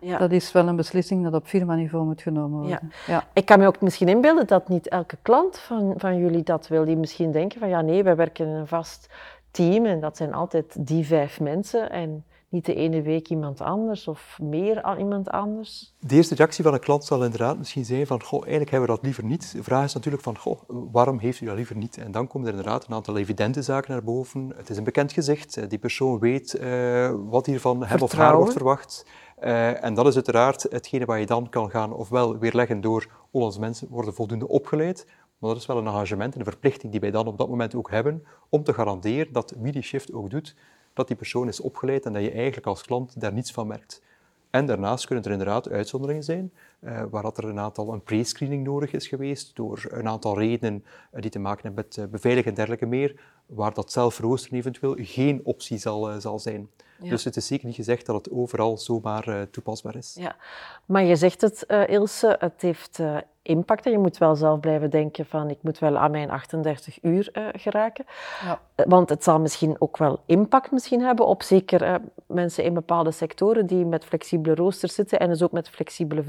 Ja. 0.00 0.18
Dat 0.18 0.30
is 0.32 0.52
wel 0.52 0.68
een 0.68 0.76
beslissing 0.76 1.24
dat 1.24 1.34
op 1.34 1.46
firmaniveau 1.46 2.04
moet 2.04 2.22
genomen 2.22 2.58
worden. 2.60 2.92
Ja. 3.06 3.24
Ik 3.32 3.44
kan 3.46 3.58
me 3.58 3.66
ook 3.66 3.80
misschien 3.80 4.08
inbeelden 4.08 4.46
dat 4.46 4.68
niet 4.68 4.88
elke 4.88 5.16
klant 5.22 5.58
van, 5.58 5.94
van 5.96 6.18
jullie 6.18 6.42
dat 6.42 6.68
wil. 6.68 6.84
Die 6.84 6.96
misschien 6.96 7.32
denken 7.32 7.58
van 7.60 7.68
ja 7.68 7.80
nee, 7.80 8.02
wij 8.02 8.16
werken 8.16 8.46
in 8.46 8.52
een 8.54 8.66
vast 8.66 9.08
team 9.50 9.86
en 9.86 10.00
dat 10.00 10.16
zijn 10.16 10.34
altijd 10.34 10.86
die 10.86 11.06
vijf 11.06 11.40
mensen 11.40 11.90
en 11.90 12.24
niet 12.48 12.66
de 12.66 12.74
ene 12.74 13.02
week 13.02 13.28
iemand 13.28 13.60
anders 13.60 14.08
of 14.08 14.38
meer 14.42 14.82
aan 14.82 14.98
iemand 14.98 15.30
anders? 15.30 15.94
De 15.98 16.14
eerste 16.14 16.34
reactie 16.34 16.64
van 16.64 16.72
een 16.72 16.80
klant 16.80 17.04
zal 17.04 17.24
inderdaad 17.24 17.58
misschien 17.58 17.84
zijn 17.84 18.06
van, 18.06 18.22
goh, 18.22 18.40
eigenlijk 18.40 18.70
hebben 18.70 18.88
we 18.88 18.94
dat 18.94 19.04
liever 19.04 19.24
niet. 19.24 19.52
De 19.52 19.62
vraag 19.62 19.84
is 19.84 19.94
natuurlijk 19.94 20.22
van, 20.22 20.38
goh, 20.38 20.60
waarom 20.66 21.18
heeft 21.18 21.40
u 21.40 21.46
dat 21.46 21.56
liever 21.56 21.76
niet? 21.76 21.96
En 21.96 22.12
dan 22.12 22.26
komen 22.26 22.48
er 22.48 22.54
inderdaad 22.54 22.86
een 22.86 22.94
aantal 22.94 23.16
evidente 23.16 23.62
zaken 23.62 23.90
naar 23.92 24.04
boven. 24.04 24.52
Het 24.56 24.70
is 24.70 24.76
een 24.76 24.84
bekend 24.84 25.12
gezicht, 25.12 25.70
die 25.70 25.78
persoon 25.78 26.18
weet 26.18 26.58
uh, 26.60 27.10
wat 27.26 27.46
hier 27.46 27.60
van 27.60 27.84
hem 27.84 28.00
of 28.00 28.12
haar 28.12 28.36
wordt 28.36 28.52
verwacht. 28.52 29.06
Uh, 29.40 29.84
en 29.84 29.94
dat 29.94 30.06
is 30.06 30.14
uiteraard 30.14 30.62
hetgene 30.62 31.04
waar 31.04 31.20
je 31.20 31.26
dan 31.26 31.48
kan 31.48 31.70
gaan 31.70 31.92
ofwel 31.92 32.38
weerleggen 32.38 32.80
door 32.80 33.06
onze 33.30 33.60
mensen 33.60 33.88
worden 33.90 34.14
voldoende 34.14 34.48
opgeleid, 34.48 35.06
maar 35.38 35.50
dat 35.50 35.58
is 35.58 35.66
wel 35.66 35.78
een 35.78 35.86
engagement 35.86 36.34
en 36.34 36.40
een 36.40 36.46
verplichting 36.46 36.92
die 36.92 37.00
wij 37.00 37.10
dan 37.10 37.26
op 37.26 37.38
dat 37.38 37.48
moment 37.48 37.74
ook 37.74 37.90
hebben 37.90 38.24
om 38.48 38.64
te 38.64 38.72
garanderen 38.72 39.32
dat 39.32 39.54
wie 39.58 39.72
die 39.72 39.82
shift 39.82 40.12
ook 40.12 40.30
doet, 40.30 40.56
dat 40.94 41.06
die 41.06 41.16
persoon 41.16 41.48
is 41.48 41.60
opgeleid 41.60 42.06
en 42.06 42.12
dat 42.12 42.22
je 42.22 42.30
eigenlijk 42.30 42.66
als 42.66 42.82
klant 42.82 43.20
daar 43.20 43.32
niets 43.32 43.52
van 43.52 43.66
merkt. 43.66 44.02
En 44.50 44.66
daarnaast 44.66 45.06
kunnen 45.06 45.24
er 45.24 45.30
inderdaad 45.30 45.68
uitzonderingen 45.68 46.22
zijn, 46.22 46.52
uh, 46.84 47.02
waar 47.10 47.22
dat 47.22 47.38
er 47.38 47.44
een 47.44 47.58
aantal 47.58 47.92
een 47.92 48.02
pre-screening 48.02 48.64
nodig 48.64 48.92
is 48.92 49.06
geweest, 49.06 49.56
door 49.56 49.84
een 49.88 50.08
aantal 50.08 50.38
redenen 50.38 50.84
uh, 51.14 51.20
die 51.20 51.30
te 51.30 51.38
maken 51.38 51.62
hebben 51.62 51.84
met 51.84 51.96
uh, 51.96 52.04
beveiligen 52.04 52.50
en 52.50 52.56
dergelijke 52.56 52.86
meer, 52.86 53.20
waar 53.46 53.74
dat 53.74 53.92
zelfroosteren 53.92 54.58
eventueel 54.58 54.96
geen 54.98 55.40
optie 55.44 55.78
zal, 55.78 56.20
zal 56.20 56.38
zijn. 56.38 56.70
Dus 56.98 57.24
het 57.24 57.36
is 57.36 57.46
zeker 57.46 57.66
niet 57.66 57.76
gezegd 57.76 58.06
dat 58.06 58.14
het 58.14 58.30
overal 58.30 58.78
zomaar 58.78 59.50
toepasbaar 59.50 59.96
is. 59.96 60.16
Ja, 60.18 60.36
maar 60.84 61.04
je 61.04 61.16
zegt 61.16 61.40
het, 61.40 61.66
Ilse, 61.88 62.36
het 62.38 62.62
heeft 62.62 63.00
impact. 63.44 63.86
En 63.86 63.92
je 63.92 63.98
moet 63.98 64.18
wel 64.18 64.36
zelf 64.36 64.60
blijven 64.60 64.90
denken 64.90 65.26
van 65.26 65.50
ik 65.50 65.58
moet 65.60 65.78
wel 65.78 65.98
aan 65.98 66.10
mijn 66.10 66.30
38 66.30 66.98
uur 67.02 67.28
uh, 67.32 67.46
geraken. 67.52 68.04
Ja. 68.44 68.60
Eh, 68.74 68.86
want 68.88 69.08
het 69.08 69.24
zal 69.24 69.40
misschien 69.40 69.76
ook 69.78 69.96
wel 69.96 70.20
impact 70.26 70.70
misschien 70.70 71.00
hebben 71.00 71.26
op 71.26 71.42
zeker 71.42 71.82
uh, 71.82 71.94
mensen 72.26 72.64
in 72.64 72.74
bepaalde 72.74 73.10
sectoren 73.10 73.66
die 73.66 73.84
met 73.84 74.04
flexibele 74.04 74.54
roosters 74.54 74.94
zitten 74.94 75.18
en 75.18 75.28
dus 75.28 75.42
ook 75.42 75.52
met 75.52 75.68
flexibele 75.68 76.22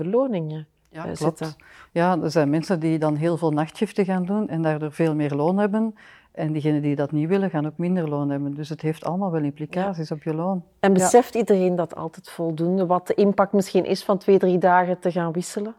ja, 0.90 1.16
zitten. 1.16 1.56
Ja, 1.92 2.18
er 2.22 2.32
zijn 2.32 2.50
mensen 2.50 2.80
die 2.80 3.00
dan 3.00 3.16
heel 3.16 3.38
veel 3.38 3.52
nachtshiften 3.52 4.06
gaan 4.06 4.26
doen 4.26 4.50
en 4.50 4.62
daardoor 4.62 4.92
veel 4.92 5.16
meer 5.16 5.34
loon 5.36 5.58
hebben. 5.58 5.96
En 6.32 6.52
diegenen 6.52 6.82
die 6.82 6.96
dat 6.96 7.12
niet 7.12 7.28
willen, 7.28 7.50
gaan 7.50 7.66
ook 7.66 7.78
minder 7.78 8.10
loon 8.10 8.30
hebben. 8.30 8.54
Dus 8.54 8.70
het 8.70 8.82
heeft 8.82 9.04
allemaal 9.04 9.32
wel 9.32 9.44
implicaties 9.44 10.12
op 10.12 10.24
je 10.24 10.34
loon. 10.34 10.64
En 10.80 10.94
beseft 10.94 11.36
iedereen 11.36 11.76
dat 11.76 11.96
altijd 11.96 12.30
voldoende? 12.30 12.86
Wat 12.86 13.08
de 13.08 13.14
impact 13.14 13.54
misschien 13.54 13.86
is 13.86 14.04
van 14.04 14.18
twee, 14.18 14.40
drie 14.40 14.58
dagen 14.58 15.00
te 15.00 15.12
gaan 15.12 15.32
wisselen? 15.32 15.76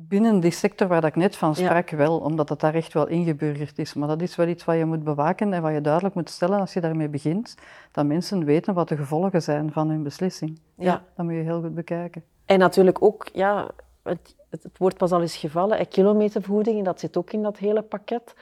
Binnen 0.00 0.40
die 0.40 0.50
sector 0.50 0.88
waar 0.88 1.04
ik 1.04 1.16
net 1.16 1.36
van 1.36 1.54
sprak, 1.54 1.90
wel, 1.90 2.18
omdat 2.18 2.48
het 2.48 2.60
daar 2.60 2.74
echt 2.74 2.92
wel 2.92 3.08
ingeburgerd 3.08 3.78
is. 3.78 3.94
Maar 3.94 4.08
dat 4.08 4.22
is 4.22 4.36
wel 4.36 4.48
iets 4.48 4.64
wat 4.64 4.76
je 4.76 4.84
moet 4.84 5.04
bewaken 5.04 5.52
en 5.52 5.62
wat 5.62 5.72
je 5.72 5.80
duidelijk 5.80 6.14
moet 6.14 6.30
stellen 6.30 6.60
als 6.60 6.72
je 6.72 6.80
daarmee 6.80 7.08
begint. 7.08 7.54
Dat 7.92 8.06
mensen 8.06 8.44
weten 8.44 8.74
wat 8.74 8.88
de 8.88 8.96
gevolgen 8.96 9.42
zijn 9.42 9.72
van 9.72 9.88
hun 9.88 10.02
beslissing. 10.02 10.60
Ja, 10.74 10.84
ja 10.84 11.04
dat 11.16 11.24
moet 11.24 11.34
je 11.34 11.40
heel 11.40 11.60
goed 11.60 11.74
bekijken. 11.74 12.24
En 12.48 12.58
natuurlijk 12.58 13.02
ook, 13.02 13.26
ja, 13.32 13.68
het, 14.02 14.36
het, 14.50 14.78
woord 14.78 14.96
pas 14.96 15.12
al 15.12 15.20
is 15.20 15.36
gevallen, 15.36 15.88
kilometervergoeding, 15.88 16.84
dat 16.84 17.00
zit 17.00 17.16
ook 17.16 17.32
in 17.32 17.42
dat 17.42 17.58
hele 17.58 17.82
pakket. 17.82 18.34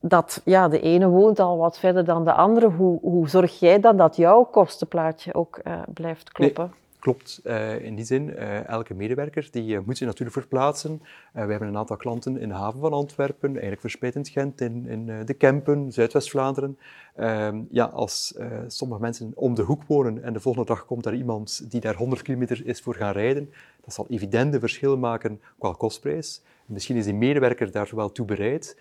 Dat 0.00 0.40
ja, 0.44 0.68
de 0.68 0.80
ene 0.80 1.08
woont 1.08 1.38
al 1.38 1.58
wat 1.58 1.78
verder 1.78 2.04
dan 2.04 2.24
de 2.24 2.32
andere. 2.32 2.68
Hoe, 2.68 3.00
hoe 3.00 3.28
zorg 3.28 3.58
jij 3.58 3.80
dan 3.80 3.96
dat 3.96 4.16
jouw 4.16 4.44
kostenplaatje 4.44 5.34
ook 5.34 5.60
uh, 5.64 5.80
blijft 5.94 6.32
kloppen? 6.32 6.72
Klopt, 6.98 7.40
uh, 7.44 7.84
in 7.84 7.94
die 7.94 8.04
zin, 8.04 8.28
uh, 8.28 8.68
elke 8.68 8.94
medewerker 8.94 9.48
die 9.50 9.72
uh, 9.72 9.78
moet 9.84 9.96
zich 9.96 10.06
natuurlijk 10.06 10.38
verplaatsen. 10.38 11.02
we 11.32 11.40
hebben 11.40 11.68
een 11.68 11.76
aantal 11.76 11.96
klanten 11.96 12.38
in 12.38 12.48
de 12.48 12.54
haven 12.54 12.80
van 12.80 12.92
Antwerpen, 12.92 13.50
eigenlijk 13.50 13.80
verspreid 13.80 14.14
in 14.14 14.26
Gent, 14.26 14.60
in, 14.60 14.86
in 14.86 15.24
de 15.24 15.34
Kempen, 15.34 15.92
Zuidwest-Vlaanderen. 15.92 16.78
Ehm, 17.14 17.62
ja, 17.70 17.84
als 17.84 18.34
sommige 18.66 19.00
mensen 19.00 19.32
om 19.34 19.54
de 19.54 19.62
hoek 19.62 19.82
wonen 19.86 20.22
en 20.22 20.32
de 20.32 20.40
volgende 20.40 20.66
dag 20.66 20.86
komt 20.86 21.06
er 21.06 21.14
iemand 21.14 21.70
die 21.70 21.80
daar 21.80 21.94
100 21.94 22.22
kilometer 22.22 22.66
is 22.66 22.80
voor 22.80 22.94
gaan 22.94 23.12
rijden, 23.12 23.50
dat 23.84 23.94
zal 23.94 24.06
evidente 24.08 24.60
verschil 24.60 24.96
maken 24.96 25.40
qua 25.58 25.72
kostprijs. 25.72 26.42
Misschien 26.66 26.96
is 26.96 27.04
die 27.04 27.14
medewerker 27.14 27.70
daar 27.70 27.90
wel 27.94 28.12
toe 28.12 28.26
bereid. 28.26 28.76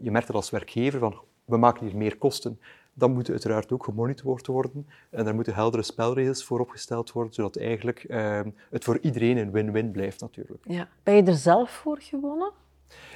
je 0.00 0.10
merkt 0.10 0.26
het 0.26 0.36
als 0.36 0.50
werkgever 0.50 0.98
van, 0.98 1.14
we 1.44 1.56
maken 1.56 1.86
hier 1.86 1.96
meer 1.96 2.16
kosten 2.16 2.58
dan 2.94 3.12
moet 3.12 3.30
uiteraard 3.30 3.72
ook 3.72 3.84
gemonitord 3.84 4.46
worden 4.46 4.86
en 5.10 5.24
daar 5.24 5.34
moeten 5.34 5.54
heldere 5.54 5.82
spelregels 5.82 6.44
voor 6.44 6.60
opgesteld 6.60 7.12
worden, 7.12 7.34
zodat 7.34 7.56
eigenlijk 7.56 8.04
uh, 8.08 8.40
het 8.70 8.84
voor 8.84 8.98
iedereen 9.00 9.36
een 9.36 9.50
win-win 9.50 9.90
blijft 9.90 10.20
natuurlijk. 10.20 10.64
Ja. 10.66 10.88
Ben 11.02 11.14
je 11.14 11.22
er 11.22 11.34
zelf 11.34 11.70
voor 11.70 11.98
gewonnen? 12.00 12.50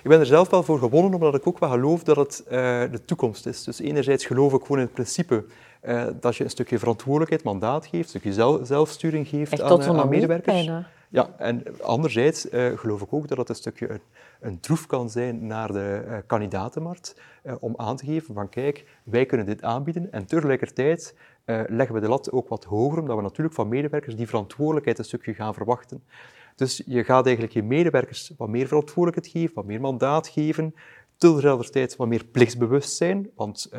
Ik 0.03 0.09
ben 0.09 0.21
er 0.21 0.27
zelf 0.27 0.51
wel 0.51 0.63
voor 0.63 0.79
gewonnen, 0.79 1.15
omdat 1.15 1.35
ik 1.35 1.47
ook 1.47 1.59
wel 1.59 1.71
geloof 1.71 2.03
dat 2.03 2.17
het 2.17 2.43
uh, 2.45 2.51
de 2.91 3.05
toekomst 3.05 3.47
is. 3.47 3.65
Dus 3.65 3.81
enerzijds 3.81 4.27
geloof 4.27 4.53
ik 4.53 4.61
gewoon 4.61 4.79
in 4.79 4.85
het 4.85 4.93
principe 4.93 5.45
uh, 5.83 6.07
dat 6.21 6.37
je 6.37 6.45
een 6.45 6.51
stukje 6.51 6.79
verantwoordelijkheid, 6.79 7.43
mandaat 7.43 7.87
geeft, 7.87 8.03
een 8.03 8.09
stukje 8.09 8.33
zelf, 8.33 8.67
zelfsturing 8.67 9.29
geeft 9.29 9.63
aan, 9.63 9.81
eh, 9.81 9.89
aan, 9.89 10.09
medewerkers. 10.09 10.57
Bijna. 10.57 10.89
Ja, 11.11 11.35
en 11.39 11.81
anderzijds 11.83 12.51
uh, 12.51 12.79
geloof 12.79 13.03
ik 13.03 13.13
ook 13.13 13.29
dat 13.29 13.39
het 13.39 13.49
een 13.49 13.55
stukje 13.55 14.01
een, 14.41 14.61
troef 14.61 14.87
kan 14.87 15.11
zijn 15.11 15.47
naar 15.47 15.73
de 15.73 16.05
uh, 16.07 16.17
kandidatenmarkt 16.27 17.21
uh, 17.45 17.55
om 17.61 17.75
aan 17.77 17.97
te 17.97 18.05
geven 18.05 18.35
van 18.35 18.49
kijk, 18.49 18.87
wij 19.05 19.27
kunnen 19.27 19.47
dit 19.47 19.63
aanbieden 19.63 20.13
en 20.13 20.27
tegelijkertijd 20.27 21.15
leggen 21.67 21.95
we 21.95 22.01
de 22.01 22.09
lat 22.09 22.33
ook 22.33 22.49
wat 22.49 22.65
hoger, 22.65 23.01
omdat 23.01 23.17
we 23.17 23.23
natuurlijk 23.23 23.55
van 23.55 23.69
medewerkers 23.69 24.17
die 24.17 24.27
verantwoordelijkheid 24.27 24.99
een 24.99 25.05
stukje 25.05 25.35
gaan 25.35 25.55
verwachten. 25.55 26.05
Dus 26.55 26.83
je 26.87 27.05
gaat 27.05 27.25
eigenlijk 27.25 27.55
je 27.55 27.63
medewerkers 27.63 28.33
wat 28.37 28.49
meer 28.49 28.67
verantwoordelijkheid 28.67 29.37
geven, 29.37 29.55
wat 29.55 29.65
meer 29.65 29.81
mandaat 29.81 30.29
geven, 30.29 30.75
tegelijkertijd 31.17 31.97
wat 31.97 32.09
meer 32.09 32.25
plichtsbewust 32.25 32.97
zijn, 32.97 33.31
want 33.35 33.71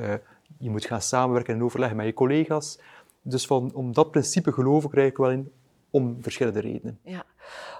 je 0.57 0.69
moet 0.69 0.85
gaan 0.85 1.01
samenwerken 1.01 1.53
en 1.53 1.63
overleggen 1.63 1.97
met 1.97 2.05
je 2.05 2.13
collega's. 2.13 2.79
Dus 3.21 3.45
van, 3.45 3.71
om 3.73 3.93
dat 3.93 4.11
principe 4.11 4.51
geloof 4.51 4.83
ik 4.83 4.93
eigenlijk 4.93 5.17
wel 5.17 5.31
in, 5.31 5.51
om 5.89 6.17
verschillende 6.21 6.59
redenen. 6.59 6.99
Ja. 7.03 7.23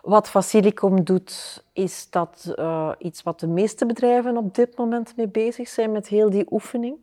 Wat 0.01 0.29
Facilicom 0.29 1.03
doet, 1.03 1.63
is 1.73 2.09
dat 2.09 2.53
uh, 2.55 2.91
iets 2.97 3.23
wat 3.23 3.39
de 3.39 3.47
meeste 3.47 3.85
bedrijven 3.85 4.37
op 4.37 4.55
dit 4.55 4.77
moment 4.77 5.13
mee 5.17 5.27
bezig 5.27 5.67
zijn 5.67 5.91
met 5.91 6.07
heel 6.07 6.29
die 6.29 6.51
oefening? 6.51 6.97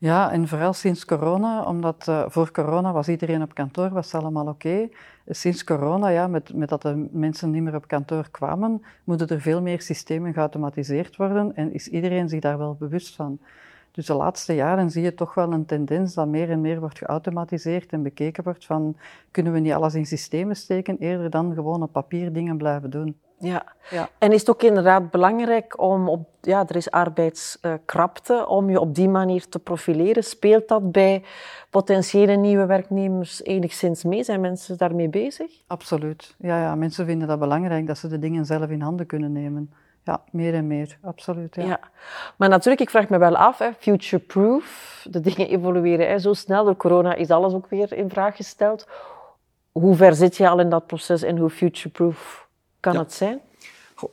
Ja, 0.00 0.32
en 0.32 0.48
vooral 0.48 0.72
sinds 0.72 1.04
corona, 1.04 1.64
omdat 1.64 2.06
uh, 2.08 2.24
voor 2.28 2.50
corona 2.50 2.92
was 2.92 3.08
iedereen 3.08 3.42
op 3.42 3.54
kantoor, 3.54 3.90
was 3.90 4.12
het 4.12 4.20
allemaal 4.22 4.46
oké. 4.46 4.88
Sinds 5.26 5.64
corona, 5.64 6.08
ja, 6.08 6.26
met, 6.26 6.54
met 6.54 6.68
dat 6.68 6.82
de 6.82 7.08
mensen 7.10 7.50
niet 7.50 7.62
meer 7.62 7.74
op 7.74 7.88
kantoor 7.88 8.30
kwamen, 8.30 8.82
moeten 9.04 9.28
er 9.28 9.40
veel 9.40 9.62
meer 9.62 9.80
systemen 9.82 10.32
geautomatiseerd 10.32 11.16
worden 11.16 11.56
en 11.56 11.72
is 11.72 11.88
iedereen 11.88 12.28
zich 12.28 12.40
daar 12.40 12.58
wel 12.58 12.74
bewust 12.74 13.14
van. 13.14 13.38
Dus 13.98 14.06
de 14.06 14.14
laatste 14.14 14.54
jaren 14.54 14.90
zie 14.90 15.02
je 15.02 15.14
toch 15.14 15.34
wel 15.34 15.52
een 15.52 15.66
tendens 15.66 16.14
dat 16.14 16.26
meer 16.26 16.50
en 16.50 16.60
meer 16.60 16.80
wordt 16.80 16.98
geautomatiseerd 16.98 17.92
en 17.92 18.02
bekeken 18.02 18.44
wordt 18.44 18.66
van 18.66 18.96
kunnen 19.30 19.52
we 19.52 19.58
niet 19.58 19.72
alles 19.72 19.94
in 19.94 20.06
systemen 20.06 20.56
steken 20.56 20.98
eerder 20.98 21.30
dan 21.30 21.54
gewoon 21.54 21.82
op 21.82 21.92
papier 21.92 22.32
dingen 22.32 22.56
blijven 22.56 22.90
doen. 22.90 23.16
Ja. 23.38 23.64
ja. 23.90 24.08
en 24.18 24.32
is 24.32 24.40
het 24.40 24.50
ook 24.50 24.62
inderdaad 24.62 25.10
belangrijk 25.10 25.80
om 25.80 26.08
op, 26.08 26.28
ja, 26.40 26.68
er 26.68 26.76
is 26.76 26.90
arbeidskrapte, 26.90 28.46
om 28.48 28.70
je 28.70 28.80
op 28.80 28.94
die 28.94 29.08
manier 29.08 29.48
te 29.48 29.58
profileren. 29.58 30.24
Speelt 30.24 30.68
dat 30.68 30.92
bij 30.92 31.24
potentiële 31.70 32.36
nieuwe 32.36 32.66
werknemers 32.66 33.42
enigszins 33.42 34.04
mee? 34.04 34.24
Zijn 34.24 34.40
mensen 34.40 34.78
daarmee 34.78 35.08
bezig? 35.08 35.62
Absoluut. 35.66 36.34
Ja, 36.38 36.60
ja, 36.60 36.74
mensen 36.74 37.06
vinden 37.06 37.28
dat 37.28 37.38
belangrijk 37.38 37.86
dat 37.86 37.98
ze 37.98 38.08
de 38.08 38.18
dingen 38.18 38.46
zelf 38.46 38.70
in 38.70 38.80
handen 38.80 39.06
kunnen 39.06 39.32
nemen. 39.32 39.70
Ja, 40.08 40.22
meer 40.30 40.54
en 40.54 40.66
meer, 40.66 40.98
absoluut. 41.02 41.54
Ja. 41.54 41.64
ja. 41.64 41.80
Maar 42.36 42.48
natuurlijk, 42.48 42.80
ik 42.80 42.90
vraag 42.90 43.08
me 43.08 43.18
wel 43.18 43.36
af, 43.36 43.60
future-proof, 43.78 45.06
de 45.10 45.20
dingen 45.20 45.48
evolueren 45.48 46.08
hè, 46.08 46.18
zo 46.18 46.32
snel. 46.32 46.64
Door 46.64 46.76
corona 46.76 47.14
is 47.14 47.30
alles 47.30 47.52
ook 47.52 47.66
weer 47.66 47.92
in 47.92 48.10
vraag 48.10 48.36
gesteld. 48.36 48.88
Hoe 49.72 49.96
ver 49.96 50.14
zit 50.14 50.36
je 50.36 50.48
al 50.48 50.60
in 50.60 50.70
dat 50.70 50.86
proces 50.86 51.22
en 51.22 51.36
hoe 51.36 51.50
future-proof 51.50 52.48
kan 52.80 52.96
het 52.96 53.12
zijn? 53.12 53.40
Goh, 53.94 54.10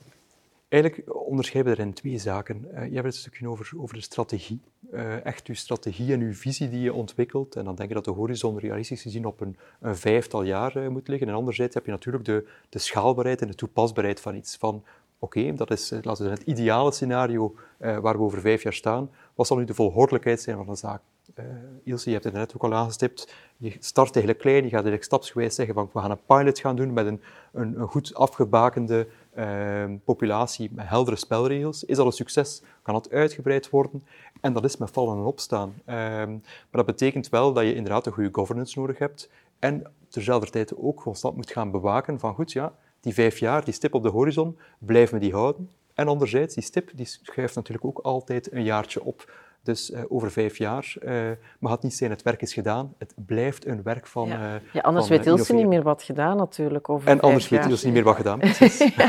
eigenlijk 0.67 1.15
onderscheiden 1.15 1.73
we 1.73 1.79
er 1.79 1.85
in 1.85 1.93
twee 1.93 2.17
zaken. 2.17 2.67
Uh, 2.73 2.73
je 2.73 2.79
hebt 2.79 2.95
het 2.95 3.05
een 3.05 3.13
stukje 3.13 3.49
over, 3.49 3.71
over 3.77 3.95
de 3.95 4.01
strategie. 4.01 4.61
Uh, 4.93 5.25
echt 5.25 5.47
je 5.47 5.53
strategie 5.53 6.13
en 6.13 6.19
je 6.19 6.33
visie 6.33 6.69
die 6.69 6.81
je 6.81 6.93
ontwikkelt. 6.93 7.55
En 7.55 7.65
dan 7.65 7.75
denk 7.75 7.89
je 7.89 7.95
dat 7.95 8.05
de 8.05 8.11
horizon 8.11 8.59
realistisch 8.59 9.01
gezien 9.01 9.25
op 9.25 9.41
een, 9.41 9.57
een 9.79 9.95
vijftal 9.95 10.43
jaar 10.43 10.77
uh, 10.77 10.87
moet 10.87 11.07
liggen. 11.07 11.27
En 11.27 11.33
anderzijds 11.33 11.73
heb 11.73 11.85
je 11.85 11.91
natuurlijk 11.91 12.25
de, 12.25 12.47
de 12.69 12.79
schaalbaarheid 12.79 13.41
en 13.41 13.47
de 13.47 13.55
toepasbaarheid 13.55 14.19
van 14.19 14.35
iets. 14.35 14.55
Van 14.55 14.83
Oké, 15.25 15.53
dat 15.53 15.71
is 15.71 15.91
eh, 15.91 15.99
laten 16.01 16.23
we 16.23 16.29
zeggen, 16.29 16.45
het 16.47 16.57
ideale 16.57 16.91
scenario 16.91 17.55
uh, 17.79 17.97
waar 17.97 18.17
we 18.17 18.23
over 18.23 18.41
vijf 18.41 18.63
jaar 18.63 18.73
staan. 18.73 19.09
Wat 19.35 19.47
zal 19.47 19.57
nu 19.57 19.65
de 19.65 19.73
volgordelijkheid 19.73 20.41
zijn 20.41 20.57
van 20.57 20.69
een 20.69 20.77
zaak? 20.77 21.01
Uh, 21.35 21.45
Ilse, 21.83 22.05
je 22.05 22.11
hebt 22.11 22.23
het 22.23 22.33
net 22.33 22.55
ook 22.55 22.63
al 22.63 22.73
aangestipt. 22.73 23.33
Je 23.57 23.75
start 23.79 24.15
eigenlijk 24.15 24.39
klein, 24.39 24.55
je 24.55 24.63
gaat 24.63 24.73
eigenlijk 24.73 25.03
stapsgewijs 25.03 25.55
zeggen 25.55 25.75
van 25.75 25.89
we 25.93 25.99
gaan 25.99 26.11
een 26.11 26.25
pilot 26.25 26.59
gaan 26.59 26.75
doen 26.75 26.93
met 26.93 27.05
een, 27.05 27.21
een, 27.53 27.79
een 27.79 27.87
goed 27.87 28.15
afgebakende 28.15 29.07
uh, 29.37 29.83
populatie 30.03 30.69
met 30.73 30.87
heldere 30.87 31.15
spelregels. 31.15 31.83
Is 31.83 31.97
dat 31.97 32.05
een 32.05 32.11
succes? 32.11 32.61
Kan 32.81 32.93
dat 32.93 33.11
uitgebreid 33.11 33.69
worden? 33.69 34.03
En 34.41 34.53
dat 34.53 34.65
is 34.65 34.77
met 34.77 34.91
vallen 34.91 35.17
en 35.17 35.23
opstaan. 35.23 35.73
Uh, 35.85 35.95
maar 35.95 36.39
dat 36.71 36.85
betekent 36.85 37.29
wel 37.29 37.53
dat 37.53 37.63
je 37.63 37.75
inderdaad 37.75 38.05
een 38.05 38.13
goede 38.13 38.29
governance 38.33 38.79
nodig 38.79 38.97
hebt 38.97 39.29
en 39.59 39.91
terzelfde 40.07 40.49
tijd 40.49 40.77
ook 40.77 41.01
constant 41.01 41.35
moet 41.35 41.51
gaan 41.51 41.71
bewaken 41.71 42.19
van 42.19 42.33
goed, 42.33 42.51
ja, 42.51 42.73
die 43.05 43.13
vijf 43.13 43.37
jaar, 43.37 43.65
die 43.65 43.73
stip 43.73 43.93
op 43.93 44.03
de 44.03 44.09
horizon, 44.09 44.57
blijven 44.79 45.13
we 45.13 45.19
die 45.19 45.33
houden. 45.33 45.69
En 45.93 46.07
anderzijds, 46.07 46.53
die 46.53 46.63
stip 46.63 46.91
die 46.95 47.05
schuift 47.05 47.55
natuurlijk 47.55 47.85
ook 47.85 47.99
altijd 47.99 48.51
een 48.51 48.63
jaartje 48.63 49.03
op. 49.03 49.31
Dus 49.65 49.89
uh, 49.89 49.99
over 50.07 50.31
vijf 50.31 50.57
jaar 50.57 50.95
uh, 50.99 51.13
mag 51.59 51.71
het 51.71 51.81
niet 51.81 51.93
zijn 51.93 52.09
het 52.09 52.21
werk 52.21 52.41
is 52.41 52.53
gedaan. 52.53 52.93
Het 52.97 53.13
blijft 53.15 53.65
een 53.65 53.83
werk 53.83 54.07
van. 54.07 54.27
Ja, 54.27 54.55
uh, 54.55 54.61
ja 54.73 54.81
anders 54.81 55.07
van, 55.07 55.17
weet 55.17 55.25
Ilse 55.25 55.53
niet 55.53 55.67
meer 55.67 55.83
wat 55.83 56.03
gedaan 56.03 56.37
natuurlijk. 56.37 56.89
Over 56.89 57.09
en 57.09 57.19
anders 57.19 57.47
vijf 57.47 57.49
weet 57.49 57.59
jaar. 57.59 57.69
Ilse 57.69 57.85
niet 57.85 57.93
meer 57.93 58.03
wat 58.03 58.15
gedaan. 58.15 58.39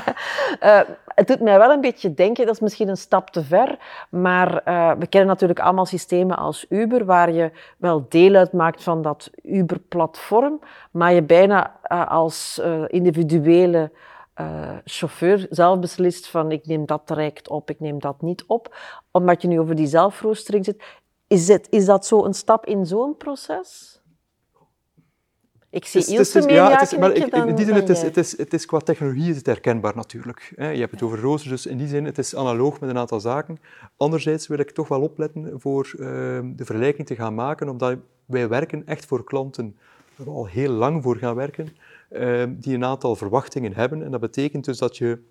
ja. 0.60 0.86
het 1.06 1.26
doet 1.26 1.40
mij 1.40 1.58
wel 1.58 1.70
een 1.70 1.80
beetje 1.80 2.14
denken, 2.14 2.46
dat 2.46 2.54
is 2.54 2.60
misschien 2.60 2.88
een 2.88 2.96
stap 2.96 3.30
te 3.30 3.44
ver, 3.44 3.78
maar 4.10 4.62
we 4.98 5.06
kennen 5.06 5.28
natuurlijk 5.28 5.60
allemaal 5.60 5.86
systemen 5.86 6.36
als 6.36 6.66
Uber, 6.68 7.04
waar 7.04 7.32
je 7.32 7.50
wel 7.78 8.06
deel 8.08 8.34
uitmaakt 8.34 8.82
van 8.82 9.02
dat 9.02 9.30
Uber-platform, 9.42 10.60
maar 10.90 11.12
je 11.12 11.22
bijna 11.22 11.80
als 12.08 12.60
individuele 12.86 13.90
uh, 14.40 14.76
chauffeur 14.84 15.46
zelf 15.50 15.78
beslist 15.78 16.28
van 16.28 16.52
ik 16.52 16.66
neem 16.66 16.86
dat 16.86 17.02
traject 17.04 17.48
op, 17.48 17.70
ik 17.70 17.80
neem 17.80 17.98
dat 17.98 18.22
niet 18.22 18.44
op. 18.46 18.76
Omdat 19.10 19.42
je 19.42 19.48
nu 19.48 19.60
over 19.60 19.74
die 19.74 19.86
zelfroostering 19.86 20.64
zit. 20.64 20.82
Is, 21.26 21.48
het, 21.48 21.66
is 21.70 21.84
dat 21.84 22.06
zo 22.06 22.24
een 22.24 22.34
stap 22.34 22.66
in 22.66 22.86
zo'n 22.86 23.16
proces? 23.16 24.00
Ik 25.70 25.84
zie 25.84 26.00
het 26.00 26.10
is, 26.10 26.34
het 26.34 26.44
is, 26.44 26.52
ja, 26.52 26.70
het 26.70 26.92
is, 26.92 26.98
maar 26.98 27.12
ik, 27.12 27.26
in 27.26 27.54
die 27.54 27.64
zin, 27.64 27.74
het 27.74 27.88
is, 27.88 27.98
jij. 27.98 28.06
het, 28.06 28.16
is, 28.16 28.38
het 28.38 28.52
is 28.52 28.66
qua 28.66 28.78
technologie 28.78 29.30
is 29.30 29.36
het 29.36 29.46
herkenbaar 29.46 29.96
natuurlijk. 29.96 30.52
Je 30.56 30.64
hebt 30.64 30.90
het 30.90 31.02
over 31.02 31.20
roosters, 31.20 31.50
dus 31.50 31.66
in 31.72 31.78
die 31.78 31.88
zin 31.88 32.04
het 32.04 32.18
is 32.18 32.36
analoog 32.36 32.80
met 32.80 32.90
een 32.90 32.98
aantal 32.98 33.20
zaken. 33.20 33.58
Anderzijds 33.96 34.46
wil 34.46 34.58
ik 34.58 34.70
toch 34.70 34.88
wel 34.88 35.00
opletten 35.00 35.60
voor 35.60 35.92
uh, 35.92 36.08
de 36.44 36.64
vergelijking 36.64 37.06
te 37.06 37.14
gaan 37.14 37.34
maken, 37.34 37.68
omdat 37.68 37.98
wij 38.24 38.48
werken 38.48 38.86
echt 38.86 39.06
voor 39.06 39.24
klanten 39.24 39.76
waar 40.16 40.26
we 40.26 40.32
al 40.32 40.46
heel 40.46 40.70
lang 40.70 41.02
voor 41.02 41.16
gaan 41.16 41.34
werken, 41.34 41.76
uh, 42.10 42.44
die 42.50 42.74
een 42.74 42.84
aantal 42.84 43.16
verwachtingen 43.16 43.74
hebben. 43.74 44.02
En 44.02 44.10
dat 44.10 44.20
betekent 44.20 44.64
dus 44.64 44.78
dat 44.78 44.96
je 44.96 45.22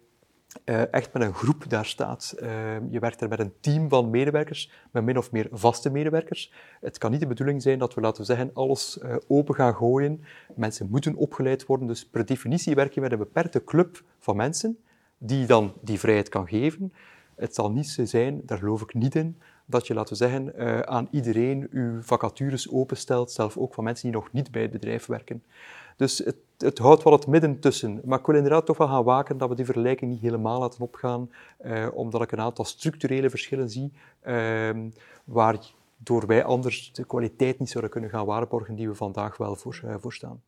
uh, 0.66 0.94
echt 0.94 1.14
met 1.14 1.24
een 1.24 1.34
groep 1.34 1.70
daar 1.70 1.86
staat. 1.86 2.36
Uh, 2.40 2.50
je 2.90 3.00
werkt 3.00 3.22
er 3.22 3.30
met 3.30 3.40
een 3.40 3.54
team 3.60 3.90
van 3.90 4.10
medewerkers, 4.10 4.72
met 4.92 5.04
min 5.04 5.18
of 5.18 5.32
meer 5.32 5.48
vaste 5.52 5.90
medewerkers. 5.90 6.54
Het 6.82 6.98
kan 6.98 7.12
niet 7.12 7.20
de 7.20 7.28
bedoeling 7.28 7.62
zijn 7.62 7.80
dat 7.80 7.94
we, 7.94 8.02
laten 8.02 8.22
we 8.22 8.28
zeggen, 8.28 8.52
alles 8.54 9.00
uh, 9.04 9.16
open 9.28 9.56
gaan 9.56 9.76
gooien. 9.76 10.24
Mensen 10.56 10.88
moeten 10.90 11.16
opgeleid 11.16 11.66
worden, 11.66 11.88
dus 11.88 12.06
per 12.06 12.26
definitie 12.26 12.76
werk 12.76 12.94
je 12.94 13.02
met 13.02 13.12
een 13.12 13.18
beperkte 13.18 13.64
club 13.64 14.04
van 14.20 14.36
mensen 14.36 14.78
die 15.18 15.46
dan 15.46 15.74
die 15.82 16.00
vrijheid 16.00 16.30
kan 16.30 16.48
geven. 16.48 16.94
Het 17.36 17.56
zal 17.56 17.72
niet 17.72 17.88
zo 17.88 18.06
zijn, 18.06 18.42
daar 18.46 18.58
geloof 18.58 18.82
ik 18.82 18.94
niet 18.94 19.16
in, 19.16 19.38
dat 19.66 19.88
je, 19.88 19.94
laten 19.94 20.14
we 20.14 20.20
zeggen, 20.20 20.54
uh, 20.58 20.80
aan 20.80 21.08
iedereen 21.12 21.68
uw 21.72 22.02
vacatures 22.02 22.72
openstelt, 22.72 23.32
zelfs 23.32 23.58
ook 23.58 23.74
van 23.74 23.84
mensen 23.84 24.06
die 24.12 24.20
nog 24.20 24.32
niet 24.32 24.52
bij 24.52 24.62
het 24.62 24.72
bedrijf 24.72 25.06
werken. 25.06 25.44
Dus 25.98 26.18
het, 26.18 26.36
het 26.58 26.78
houdt 26.78 27.04
wel 27.04 27.14
het 27.14 27.28
midden 27.28 27.60
tussen. 27.60 28.02
Maar 28.04 28.20
ik 28.20 28.26
wil 28.26 28.36
inderdaad 28.36 28.66
toch 28.66 28.78
wel 28.78 28.88
gaan 28.88 29.04
waken 29.04 29.38
dat 29.38 29.50
we 29.50 29.56
die 29.56 29.66
vergelijking 29.66 30.12
niet 30.12 30.22
helemaal 30.22 30.60
laten 30.60 30.82
opgaan, 30.82 31.32
uh, 31.66 31.88
omdat 31.94 32.22
ik 32.22 32.32
een 32.32 32.40
aantal 32.40 32.66
structurele 32.66 33.30
verschillen 33.30 33.70
zie, 33.70 33.94
uh, 34.28 34.70
waardoor 35.24 36.28
wij 36.28 36.44
anders 36.44 36.94
de 36.94 37.06
kwaliteit 37.06 37.60
niet 37.60 37.70
zouden 37.70 37.92
kunnen 37.92 38.10
gaan 38.10 38.26
waarborgen 38.26 38.76
die 38.76 38.88
we 38.88 38.96
vandaag 38.96 39.38
wel 39.38 39.56
voor, 39.56 39.82
uh, 39.86 39.96
voor 40.00 40.14
staan. 40.14 40.42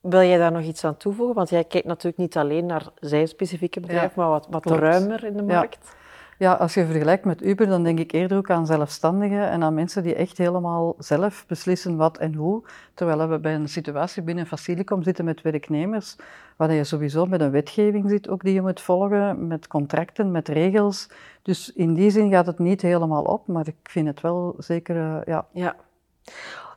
Wil 0.00 0.20
jij 0.20 0.38
daar 0.38 0.52
nog 0.52 0.62
iets 0.62 0.84
aan 0.84 0.96
toevoegen? 0.96 1.34
Want 1.34 1.50
jij 1.50 1.64
kijkt 1.64 1.86
natuurlijk 1.86 2.16
niet 2.16 2.36
alleen 2.36 2.66
naar 2.66 2.88
zijn 3.00 3.28
specifieke 3.28 3.80
bedrijf, 3.80 4.14
ja, 4.14 4.22
maar 4.22 4.28
wat, 4.28 4.46
wat 4.50 4.66
ruimer 4.66 5.24
in 5.24 5.36
de 5.36 5.42
markt. 5.42 5.78
Ja. 5.82 6.05
Ja, 6.38 6.52
als 6.52 6.74
je 6.74 6.86
vergelijkt 6.86 7.24
met 7.24 7.42
Uber, 7.42 7.66
dan 7.66 7.82
denk 7.82 7.98
ik 7.98 8.12
eerder 8.12 8.38
ook 8.38 8.50
aan 8.50 8.66
zelfstandigen 8.66 9.48
en 9.48 9.62
aan 9.62 9.74
mensen 9.74 10.02
die 10.02 10.14
echt 10.14 10.38
helemaal 10.38 10.94
zelf 10.98 11.44
beslissen 11.46 11.96
wat 11.96 12.18
en 12.18 12.34
hoe. 12.34 12.62
Terwijl 12.94 13.28
we 13.28 13.38
bij 13.38 13.54
een 13.54 13.68
situatie 13.68 14.22
binnen 14.22 14.46
Facilicom 14.46 15.02
zitten 15.02 15.24
met 15.24 15.42
werknemers, 15.42 16.16
waar 16.56 16.72
je 16.72 16.84
sowieso 16.84 17.26
met 17.26 17.40
een 17.40 17.50
wetgeving 17.50 18.10
zit, 18.10 18.28
ook 18.28 18.42
die 18.42 18.54
je 18.54 18.62
moet 18.62 18.80
volgen, 18.80 19.46
met 19.46 19.66
contracten, 19.66 20.30
met 20.30 20.48
regels. 20.48 21.08
Dus 21.42 21.72
in 21.72 21.94
die 21.94 22.10
zin 22.10 22.30
gaat 22.30 22.46
het 22.46 22.58
niet 22.58 22.82
helemaal 22.82 23.24
op, 23.24 23.46
maar 23.46 23.66
ik 23.66 23.76
vind 23.82 24.06
het 24.06 24.20
wel 24.20 24.54
zeker, 24.58 24.96
uh, 24.96 25.18
ja. 25.24 25.46
ja. 25.52 25.76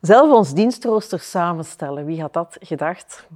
Zelf 0.02 0.32
ons 0.32 0.54
dienstrooster 0.54 1.20
samenstellen, 1.20 2.06
wie 2.06 2.22
had 2.22 2.34
dat 2.34 2.58
gedacht? 2.60 3.28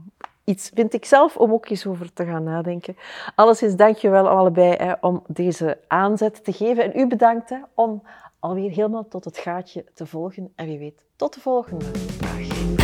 Iets 0.43 0.71
vind 0.73 0.93
ik 0.93 1.05
zelf 1.05 1.37
om 1.37 1.51
ook 1.51 1.69
eens 1.69 1.85
over 1.85 2.13
te 2.13 2.25
gaan 2.25 2.43
nadenken. 2.43 2.97
Alleszins 3.35 3.75
dank 3.75 3.95
je 3.95 4.09
wel 4.09 4.27
allebei 4.27 4.75
hè, 4.75 4.93
om 5.01 5.23
deze 5.27 5.77
aanzet 5.87 6.43
te 6.43 6.53
geven. 6.53 6.83
En 6.83 6.99
u 6.99 7.07
bedankt 7.07 7.49
hè, 7.49 7.57
om 7.73 8.03
alweer 8.39 8.69
helemaal 8.69 9.07
tot 9.07 9.25
het 9.25 9.37
gaatje 9.37 9.85
te 9.93 10.05
volgen. 10.05 10.51
En 10.55 10.65
wie 10.65 10.79
weet, 10.79 11.03
tot 11.15 11.33
de 11.33 11.39
volgende. 11.39 11.85
Dag. 12.19 12.82